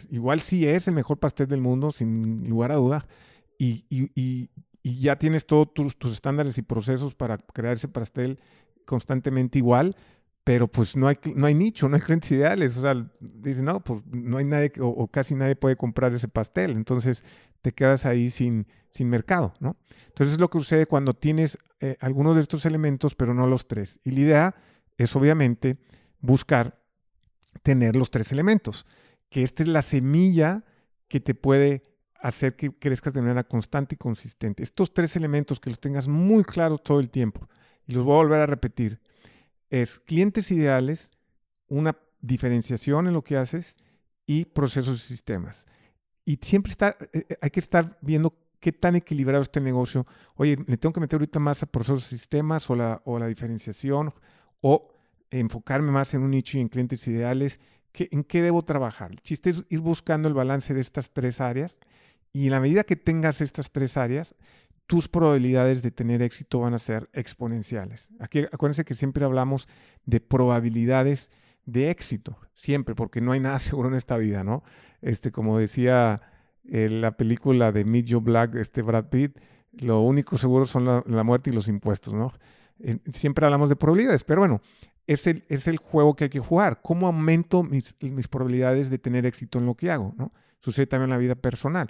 igual 0.10 0.42
sí 0.42 0.68
es 0.68 0.88
el 0.88 0.96
mejor 0.96 1.20
pastel 1.20 1.48
del 1.48 1.62
mundo, 1.62 1.92
sin 1.92 2.50
lugar 2.50 2.72
a 2.72 2.76
duda, 2.76 3.08
y, 3.60 3.86
y, 3.90 4.10
y, 4.16 4.50
ya 5.02 5.20
tienes 5.20 5.46
todos 5.46 5.72
tus, 5.72 5.98
tus, 5.98 6.14
estándares 6.14 6.58
y 6.58 6.64
procesos 6.64 7.14
para 7.14 7.38
crear 7.38 7.74
ese 7.74 7.88
pastel 7.88 8.40
constantemente 8.86 9.60
igual, 9.60 9.96
pero 10.48 10.70
pues 10.70 10.96
no 10.96 11.10
hay, 11.10 11.18
no 11.36 11.46
hay 11.46 11.54
nicho, 11.54 11.90
no 11.90 11.98
hay 11.98 12.02
clientes 12.02 12.32
ideales. 12.32 12.78
O 12.78 12.82
sea, 12.82 13.06
dicen, 13.20 13.66
no, 13.66 13.84
pues 13.84 14.02
no 14.06 14.38
hay 14.38 14.46
nadie 14.46 14.72
o, 14.80 15.06
casi 15.10 15.36
nadie 15.36 15.58
puede 15.58 15.76
comprar 15.76 16.14
ese 16.14 16.30
pastel. 16.30 16.72
Entonces 16.72 17.26
te 17.62 17.74
quedas 17.74 18.06
ahí 18.06 18.30
sin, 18.30 18.66
sin 18.90 19.10
mercado, 19.10 19.54
¿no? 19.60 19.76
Entonces 20.08 20.36
es 20.36 20.40
lo 20.40 20.50
que 20.50 20.60
sucede 20.60 20.86
cuando 20.86 21.14
tienes 21.14 21.58
eh, 21.82 21.98
algunos 22.00 22.36
de 22.36 22.44
estos 22.44 22.66
elementos, 22.66 23.14
pero 23.14 23.34
no 23.34 23.46
los 23.46 23.68
tres. 23.68 24.00
Y 24.06 24.12
la 24.12 24.20
idea 24.22 24.56
es 24.98 25.14
obviamente 25.18 25.80
buscar 26.22 26.80
tener 27.62 27.98
los 27.98 28.10
tres 28.10 28.32
elementos, 28.32 28.88
que 29.30 29.44
esta 29.44 29.64
es 29.64 29.68
la 29.68 29.82
semilla 29.82 30.64
que 31.10 31.20
te 31.20 31.36
puede 31.36 31.84
hacer 32.22 32.56
que 32.56 32.72
crezcas 32.72 33.12
de 33.12 33.22
manera 33.22 33.44
constante 33.44 33.96
y 33.96 33.98
consistente. 33.98 34.64
Estos 34.64 34.94
tres 34.94 35.18
elementos 35.18 35.60
que 35.60 35.72
los 35.72 35.82
tengas 35.82 36.08
muy 36.08 36.46
claros 36.46 36.82
todo 36.86 37.02
el 37.02 37.10
tiempo, 37.10 37.50
y 37.86 37.92
los 37.92 38.06
voy 38.06 38.14
a 38.14 38.24
volver 38.24 38.40
a 38.40 38.46
repetir, 38.46 39.02
es 39.70 40.00
clientes 40.00 40.52
ideales, 40.52 41.12
una 41.68 41.98
diferenciación 42.22 43.08
en 43.08 43.14
lo 43.14 43.24
que 43.24 43.38
haces 43.38 43.78
y 44.26 44.46
procesos 44.46 45.04
y 45.06 45.08
sistemas. 45.08 45.66
Y 46.26 46.40
siempre 46.42 46.72
está, 46.72 46.98
eh, 47.14 47.26
eh, 47.30 47.38
hay 47.42 47.50
que 47.50 47.60
estar 47.60 47.98
viendo 48.02 48.34
qué 48.60 48.72
tan 48.72 48.96
equilibrado 48.96 49.42
está 49.42 49.60
el 49.60 49.66
negocio. 49.66 50.06
Oye, 50.36 50.58
le 50.68 50.78
tengo 50.78 50.94
que 50.94 51.00
meter 51.00 51.18
ahorita 51.18 51.40
más 51.40 51.64
a 51.64 51.68
procesos 51.68 52.12
y 52.12 52.18
sistemas 52.18 52.70
o 52.70 52.76
la, 52.76 53.02
o 53.06 53.20
la 53.20 53.28
diferenciación 53.28 54.14
o 54.62 54.90
enfocarme 55.32 55.92
más 55.92 56.14
en 56.14 56.22
un 56.22 56.32
nicho 56.32 56.58
y 56.58 56.62
en 56.62 56.70
clientes 56.70 57.08
ideales. 57.08 57.60
¿Qué, 57.92 58.10
¿En 58.12 58.24
qué 58.24 58.42
debo 58.42 58.64
trabajar? 58.64 59.12
El 59.12 59.22
chiste 59.22 59.50
es 59.50 59.64
ir 59.70 59.80
buscando 59.80 60.28
el 60.28 60.34
balance 60.34 60.74
de 60.74 60.82
estas 60.82 61.12
tres 61.12 61.40
áreas 61.40 61.80
y 62.34 62.46
en 62.46 62.52
la 62.52 62.60
medida 62.60 62.84
que 62.84 62.96
tengas 62.96 63.42
estas 63.42 63.72
tres 63.72 63.98
áreas, 63.98 64.36
tus 64.88 65.10
probabilidades 65.10 65.84
de 65.84 65.92
tener 65.92 66.22
éxito 66.22 66.62
van 66.62 66.74
a 66.74 66.80
ser 66.80 67.10
exponenciales. 67.14 68.10
Aquí 68.20 68.46
acuérdense 68.52 68.86
que 68.86 68.96
siempre 68.96 69.26
hablamos 69.26 69.68
de 70.06 70.22
probabilidades 70.22 71.30
de 71.66 71.92
éxito, 71.92 72.40
siempre, 72.56 72.96
porque 72.96 73.20
no 73.20 73.34
hay 73.34 73.42
nada 73.42 73.60
seguro 73.60 73.90
en 73.90 73.96
esta 73.96 74.18
vida, 74.18 74.44
¿no? 74.44 74.64
Este, 75.02 75.32
como 75.32 75.60
decía 75.60 76.22
eh, 76.64 76.90
la 76.90 77.18
película 77.18 77.72
de 77.72 77.86
Meet 77.86 78.08
Joe 78.10 78.22
Black, 78.22 78.56
este 78.56 78.82
Brad 78.82 79.10
Pitt, 79.10 79.38
lo 79.74 80.02
único 80.02 80.38
seguro 80.38 80.66
son 80.66 80.86
la, 80.86 81.24
muerte 81.24 81.52
y 81.52 81.54
los 81.54 81.68
impuestos, 81.68 82.14
¿no? 82.14 82.34
Siempre 83.12 83.46
hablamos 83.46 83.70
de 83.70 83.76
probabilidades, 83.76 84.24
pero 84.24 84.42
bueno, 84.42 84.62
es 85.06 85.28
el, 85.28 85.44
es 85.50 85.68
el 85.68 85.78
juego 85.78 86.16
que 86.16 86.26
hay 86.26 86.30
que 86.30 86.40
jugar. 86.40 86.82
¿Cómo 86.82 87.08
aumento 87.08 87.64
mis, 87.64 87.94
mis 88.00 88.28
probabilidades 88.28 88.90
de 88.90 88.98
tener 88.98 89.26
éxito 89.26 89.60
en 89.60 89.66
lo 89.66 89.76
que 89.76 89.92
hago, 89.92 90.16
¿no? 90.18 90.32
Sucede 90.60 90.88
también 90.88 91.10
en 91.10 91.12
la 91.12 91.18
vida 91.18 91.36
personal. 91.36 91.88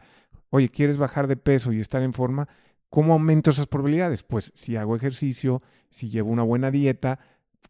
Oye, 0.50 0.70
¿quieres 0.70 0.98
bajar 0.98 1.28
de 1.28 1.38
peso 1.38 1.72
y 1.72 1.80
estar 1.80 2.02
en 2.04 2.14
forma? 2.14 2.48
¿Cómo 2.90 3.14
aumento 3.14 3.52
esas 3.52 3.68
probabilidades? 3.68 4.24
Pues 4.24 4.52
si 4.56 4.76
hago 4.76 4.96
ejercicio, 4.96 5.60
si 5.90 6.10
llevo 6.10 6.32
una 6.32 6.44
buena 6.44 6.72
dieta, 6.72 7.20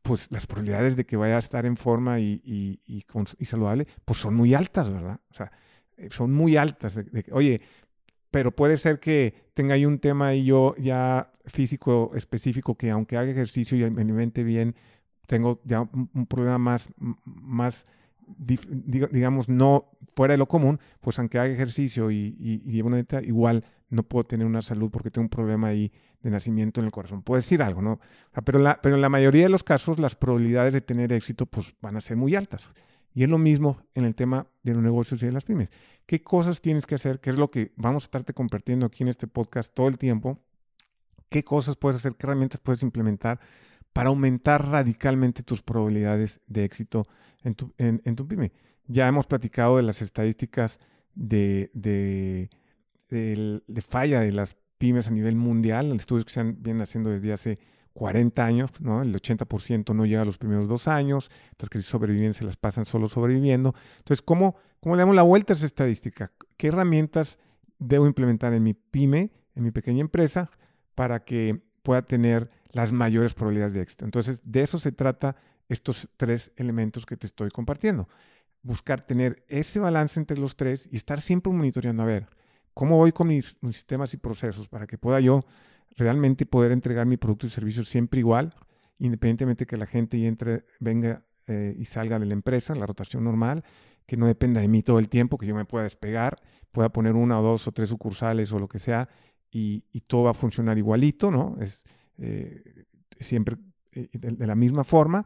pues 0.02 0.32
las 0.32 0.48
probabilidades 0.48 0.96
de 0.96 1.06
que 1.06 1.18
vaya 1.18 1.36
a 1.36 1.40
estar 1.40 1.66
en 1.66 1.76
forma 1.76 2.20
y, 2.20 2.42
y, 2.46 3.46
saludable, 3.46 3.88
pues 4.06 4.20
son 4.20 4.36
muy 4.36 4.54
altas, 4.54 4.90
¿verdad? 4.90 5.20
O 5.30 5.34
sea, 5.34 5.52
eh, 5.98 6.10
son 6.12 6.34
muy 6.34 6.56
altas. 6.56 7.00
oye, 7.32 7.62
pero 8.32 8.52
puede 8.52 8.78
ser 8.78 9.00
que 9.00 9.50
tenga 9.54 9.74
ahí 9.74 9.86
un 9.86 10.00
tema 10.00 10.28
ahí 10.28 10.46
yo 10.46 10.76
ya 10.78 11.32
físico 11.46 12.12
específico 12.16 12.76
que 12.76 12.92
aunque 12.92 13.18
haga 13.18 13.32
ejercicio 13.32 13.78
y 13.78 13.90
me 13.90 14.02
alimente 14.02 14.44
bien, 14.44 14.76
tengo 15.26 15.62
ya 15.64 15.82
un, 15.82 16.26
problema 16.28 16.58
más, 16.58 16.90
más 17.26 17.86
digamos, 18.28 19.50
no 19.50 19.92
fuera 20.16 20.34
de 20.34 20.38
lo 20.38 20.48
común, 20.48 20.80
pues 21.02 21.18
aunque 21.20 21.40
haga 21.40 21.52
ejercicio 21.52 22.12
y, 22.12 22.36
y, 22.40 22.62
y 22.66 22.72
lleve 22.72 22.88
una 22.88 22.98
dieta, 22.98 23.22
igual 23.22 23.64
no 23.89 24.04
puedo 24.04 24.26
tener 24.26 24.45
una 24.45 24.62
salud 24.62 24.89
porque 24.91 25.12
tengo 25.12 25.26
un 25.26 25.30
problema 25.30 25.67
ahí 25.67 25.91
de 26.21 26.30
nacimiento 26.30 26.80
en 26.80 26.86
el 26.86 26.91
corazón. 26.91 27.21
Puedo 27.21 27.38
decir 27.38 27.62
algo, 27.62 27.82
¿no? 27.82 28.00
pero, 28.43 28.60
pero 28.82 28.95
en 28.95 29.02
la 29.02 29.10
mayoría 29.10 29.43
de 29.43 29.50
los 29.50 29.63
casos 29.63 30.00
las 30.00 30.15
probabilidades 30.15 30.73
de 30.73 30.82
tener 30.82 31.13
éxito 31.13 31.45
pues 31.45 31.73
van 31.82 31.97
a 31.97 32.02
ser 32.02 32.17
muy 32.17 32.36
altas. 32.36 32.69
Y 33.13 33.23
es 33.23 33.30
lo 33.30 33.39
mismo 33.39 33.82
en 33.95 34.06
el 34.06 34.13
tema 34.13 34.45
de 34.62 34.76
los 34.76 34.84
negocios 34.84 35.23
y 35.23 35.26
de 35.26 35.32
las 35.32 35.43
pymes. 35.43 35.71
¿Qué 36.06 36.21
cosas 36.21 36.62
tienes 36.62 36.86
que 36.86 36.95
hacer? 36.95 37.19
¿Qué 37.19 37.32
es 37.32 37.38
lo 37.38 37.50
que 37.50 37.73
vamos 37.76 38.04
a 38.04 38.06
estarte 38.06 38.34
compartiendo 38.34 38.86
aquí 38.86 39.04
en 39.04 39.10
este 39.10 39.26
podcast 39.26 39.73
todo 39.73 39.88
el 39.88 39.97
tiempo? 39.97 40.39
¿Qué 41.30 41.43
cosas 41.43 41.76
puedes 41.76 41.97
hacer? 41.97 42.15
¿Qué 42.15 42.28
herramientas 42.28 42.60
puedes 42.60 42.84
implementar 42.84 43.39
para 43.91 44.10
aumentar 44.10 44.69
radicalmente 44.69 45.43
tus 45.43 45.62
probabilidades 45.62 46.41
de 46.47 46.63
éxito 46.63 47.08
en 47.43 47.56
tu, 47.56 47.73
en, 47.78 48.15
tu 48.15 48.28
pyme? 48.28 48.52
Ya 48.86 49.08
hemos 49.08 49.26
platicado 49.26 49.78
de 49.78 49.84
las 49.84 50.02
estadísticas 50.02 50.80
de, 51.15 52.50
falla 53.82 54.22
de 54.22 54.32
las 54.32 54.58
pymes 54.78 55.08
a 55.08 55.12
nivel 55.12 55.36
mundial, 55.36 55.91
estudios 55.93 56.26
que 56.26 56.32
se 56.32 56.39
han, 56.39 56.62
vienen 56.62 56.82
haciendo 56.82 57.10
desde 57.10 57.34
hace 57.34 57.60
40 57.98 58.46
años, 58.46 58.70
el 58.80 59.15
80% 59.15 59.96
no 59.96 60.06
llega 60.06 60.22
a 60.22 60.26
los 60.26 60.38
primeros 60.38 60.67
dos 60.67 60.88
años, 60.88 61.32
las 61.58 61.67
crisis 61.67 61.89
sobreviven 61.89 62.36
se 62.36 62.46
las 62.46 62.56
pasan 62.56 62.86
solo 62.86 63.10
sobreviviendo. 63.10 63.74
Entonces, 63.98 64.22
¿cómo, 64.22 64.56
¿cómo 64.80 64.96
le 64.96 65.00
damos 65.00 65.15
la 65.15 65.24
vuelta 65.24 65.54
a 65.54 65.56
esa 65.56 65.65
estadística? 65.65 66.32
¿Qué 66.58 66.67
herramientas 66.67 67.39
debo 67.80 68.06
implementar 68.06 68.54
en 68.54 68.62
mi 68.62 68.76
pyme, 68.76 69.32
en 69.56 69.63
mi 69.63 69.72
pequeña 69.72 70.02
empresa, 70.02 70.52
para 70.93 71.24
que 71.24 71.60
pueda 71.82 72.04
tener 72.04 72.52
las 72.72 72.91
mayores 72.91 73.34
probabilidades 73.34 73.74
de 73.74 73.82
éxito? 73.82 74.06
Entonces, 74.06 74.41
de 74.43 74.62
eso 74.62 74.78
se 74.78 74.91
trata 74.91 75.36
estos 75.67 76.08
tres 76.17 76.52
elementos 76.56 77.08
que 77.08 77.17
te 77.17 77.26
estoy 77.26 77.50
compartiendo. 77.50 78.08
Buscar 78.62 79.02
tener 79.02 79.43
ese 79.48 79.80
balance 79.80 80.20
entre 80.20 80.38
los 80.38 80.56
tres 80.56 80.88
y 80.91 80.98
estar 80.98 81.20
siempre 81.20 81.52
monitoreando. 81.52 82.04
A 82.04 82.06
ver, 82.06 82.28
cómo 82.78 82.96
voy 82.96 83.12
con 83.12 83.30
mis, 83.30 83.58
sistemas 83.72 84.13
y 84.13 84.18
procesos 84.18 84.68
para 84.68 84.86
que 84.86 85.00
pueda 85.00 85.20
yo 85.20 85.44
realmente 85.96 86.46
poder 86.46 86.72
entregar 86.72 87.08
mi 87.08 87.18
producto 87.18 87.48
y 87.48 87.50
servicio 87.50 87.84
siempre 87.84 88.20
igual, 88.20 88.54
independientemente 89.00 89.66
que 89.66 89.78
la 89.78 89.88
gente 89.88 90.24
entre, 90.28 90.63
venga 90.80 91.24
eh, 91.48 91.76
y 91.76 91.86
salga 91.86 92.20
de 92.20 92.28
la 92.28 92.34
empresa, 92.34 92.76
la 92.76 92.86
rotación 92.86 93.24
normal, 93.24 93.63
que 94.06 94.16
no 94.16 94.28
dependa 94.28 94.62
de 94.62 94.68
mí 94.68 94.84
todo 94.84 95.00
el 95.00 95.10
tiempo, 95.10 95.40
que 95.40 95.48
yo 95.48 95.56
me 95.56 95.66
pueda 95.66 95.86
despegar, 95.86 96.36
pueda 96.72 96.90
poner 96.90 97.16
una 97.16 97.40
o 97.40 97.44
dos 97.44 97.68
o 97.68 97.72
tres 97.72 97.90
sucursales 97.90 98.54
o 98.54 98.60
lo 98.60 98.68
que 98.68 98.78
sea 98.78 99.10
y, 99.50 99.82
todo 100.06 100.26
va 100.26 100.32
a 100.32 100.36
funcionar 100.36 100.78
igualito, 100.78 101.32
¿no? 101.32 101.58
Es 101.60 101.84
eh, 102.20 102.86
siempre 103.20 103.58
eh, 103.92 104.08
de, 104.13 104.46
la 104.46 104.54
misma 104.54 104.84
forma. 104.84 105.26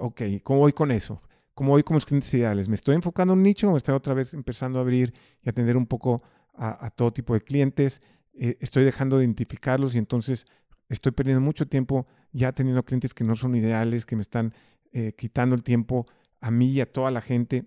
ok, 0.00 0.22
¿cómo 0.42 0.58
voy 0.58 0.72
con 0.72 0.90
eso? 0.90 1.22
¿Cómo 1.54 1.70
voy 1.70 1.84
con 1.84 1.94
mis 1.94 2.04
clientes 2.04 2.34
ideales? 2.34 2.68
¿Me 2.68 2.74
estoy 2.74 2.96
enfocando 2.96 3.32
en 3.32 3.38
un 3.38 3.42
nicho 3.44 3.70
o 3.70 3.76
estoy 3.76 3.94
otra 3.94 4.12
vez 4.12 4.34
empezando 4.34 4.80
a 4.80 4.82
abrir 4.82 5.14
y 5.40 5.48
atender 5.48 5.76
un 5.76 5.86
poco 5.86 6.24
a, 6.56 6.90
todo 6.90 7.12
tipo 7.12 7.34
de 7.34 7.40
clientes, 7.40 8.00
eh, 8.32 8.56
estoy 8.60 8.84
dejando 8.84 9.18
de 9.18 9.24
identificarlos 9.24 9.94
y 9.94 9.98
entonces 9.98 10.46
estoy 10.88 11.12
perdiendo 11.12 11.40
mucho 11.40 11.66
tiempo 11.66 12.06
ya 12.32 12.52
teniendo 12.52 12.84
clientes 12.84 13.14
que 13.14 13.24
no 13.24 13.36
son 13.36 13.54
ideales, 13.54 14.06
que 14.06 14.16
me 14.16 14.22
están 14.22 14.54
eh, 14.92 15.14
quitando 15.16 15.54
el 15.54 15.62
tiempo 15.62 16.06
a 16.40 16.50
mí 16.50 16.70
y 16.70 16.80
a 16.80 16.92
toda 16.92 17.10
la 17.10 17.20
gente 17.20 17.64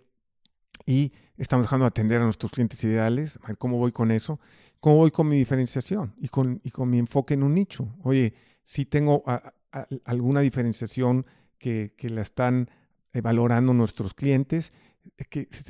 y 0.85 1.13
estamos 1.37 1.65
dejando 1.65 1.83
de 1.83 1.89
atender 1.89 2.21
a 2.21 2.25
nuestros 2.25 2.51
clientes 2.51 2.83
ideales. 2.83 3.39
Cómo 3.57 3.77
voy 3.77 3.91
con 3.91 4.11
eso, 4.11 4.39
cómo 4.79 4.97
voy 4.97 5.11
con 5.11 5.27
mi 5.27 5.37
diferenciación 5.37 6.13
y 6.17 6.29
con, 6.29 6.61
y 6.63 6.71
con 6.71 6.89
mi 6.89 6.99
enfoque 6.99 7.33
en 7.33 7.43
un 7.43 7.53
nicho. 7.55 7.95
Oye, 8.03 8.33
si 8.63 8.85
tengo 8.85 9.23
alguna 10.05 10.41
diferenciación 10.41 11.25
que, 11.57 11.93
que 11.97 12.09
la 12.09 12.21
están 12.21 12.69
eh, 13.13 13.21
valorando 13.21 13.73
nuestros 13.73 14.13
clientes, 14.13 14.71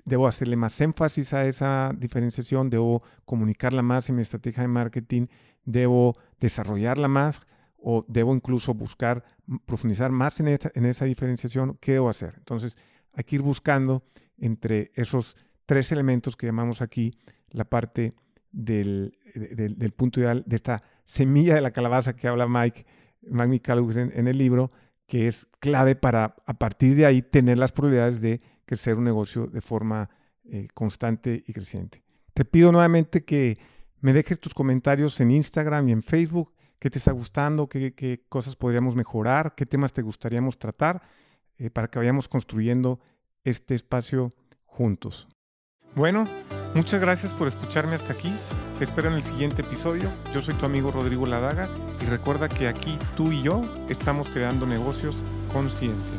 debo 0.05 0.27
hacerle 0.27 0.55
más 0.55 0.79
énfasis 0.81 1.33
a 1.33 1.45
esa 1.45 1.91
diferenciación, 1.97 2.69
debo 2.69 3.03
comunicarla 3.25 3.81
más 3.81 4.09
en 4.09 4.15
mi 4.15 4.21
estrategia 4.21 4.61
de 4.61 4.67
marketing, 4.67 5.27
debo 5.65 6.15
desarrollarla 6.39 7.07
más 7.07 7.41
o 7.77 8.05
debo 8.07 8.33
incluso 8.33 8.73
buscar 8.73 9.23
profundizar 9.65 10.11
más 10.11 10.39
en, 10.39 10.47
esa 10.47 11.05
diferenciación, 11.05 11.77
¿qué 11.79 11.93
debo 11.93 12.09
hacer? 12.09 12.35
Entonces, 12.37 12.77
hay 13.13 13.23
que 13.23 13.35
ir 13.35 13.41
buscando 13.41 14.03
entre 14.37 14.91
esos 14.95 15.35
tres 15.65 15.91
elementos 15.91 16.35
que 16.35 16.47
llamamos 16.47 16.81
aquí 16.81 17.13
la 17.49 17.65
parte 17.65 18.11
del, 18.51 19.13
punto 19.95 20.19
ideal, 20.19 20.43
de 20.45 20.55
esta 20.55 20.81
semilla 21.05 21.55
de 21.55 21.61
la 21.61 21.71
calabaza 21.71 22.15
que 22.15 22.27
habla 22.27 22.47
Mike, 22.47 22.85
Mike 23.21 23.71
en 24.13 24.27
el 24.27 24.37
libro, 24.37 24.69
que 25.07 25.27
es 25.27 25.47
clave 25.59 25.95
para 25.95 26.35
a 26.45 26.53
partir 26.59 26.95
de 26.95 27.05
ahí 27.05 27.21
tener 27.21 27.57
las 27.57 27.71
probabilidades 27.71 28.21
de 28.21 28.41
crecer 28.67 28.95
un 28.95 29.05
negocio 29.05 29.47
de 29.47 29.61
forma 29.61 30.09
eh, 30.43 30.67
constante 30.73 31.43
y 31.47 31.53
creciente. 31.53 32.03
Te 32.33 32.45
pido 32.45 32.71
nuevamente 32.71 33.23
que 33.25 33.57
me 34.01 34.13
dejes 34.13 34.39
tus 34.39 34.53
comentarios 34.53 35.19
en 35.19 35.31
Instagram 35.31 35.89
y 35.89 35.93
en 35.93 36.03
Facebook, 36.03 36.53
qué 36.77 36.91
te 36.91 36.99
está 36.99 37.11
gustando, 37.11 37.67
qué, 37.67 38.23
cosas 38.29 38.55
podríamos 38.55 38.95
mejorar, 38.95 39.55
qué 39.55 39.65
temas 39.65 39.93
te 39.93 40.03
gustaríamos 40.03 40.59
tratar 40.59 41.01
eh, 41.57 41.71
para 41.71 41.87
que 41.87 41.97
vayamos 41.97 42.27
construyendo 42.27 42.99
este 43.43 43.73
espacio 43.73 44.33
juntos. 44.65 45.27
Bueno, 45.95 46.29
muchas 46.75 47.01
gracias 47.01 47.33
por 47.33 47.47
escucharme 47.47 47.95
hasta 47.95 48.13
aquí. 48.13 48.31
Te 48.77 48.83
espero 48.83 49.07
en 49.07 49.15
el 49.15 49.23
siguiente 49.23 49.63
episodio. 49.63 50.11
Yo 50.33 50.41
soy 50.43 50.53
tu 50.55 50.65
amigo 50.65 50.91
Rodrigo 50.91 51.25
Ladaga 51.25 51.69
y 51.99 52.05
recuerda 52.05 52.49
que 52.49 52.67
aquí 52.67 52.99
tú 53.15 53.31
y 53.31 53.41
yo 53.41 53.63
estamos 53.89 54.29
creando 54.29 54.67
negocios 54.67 55.23
con 55.51 55.71
ciencia. 55.71 56.13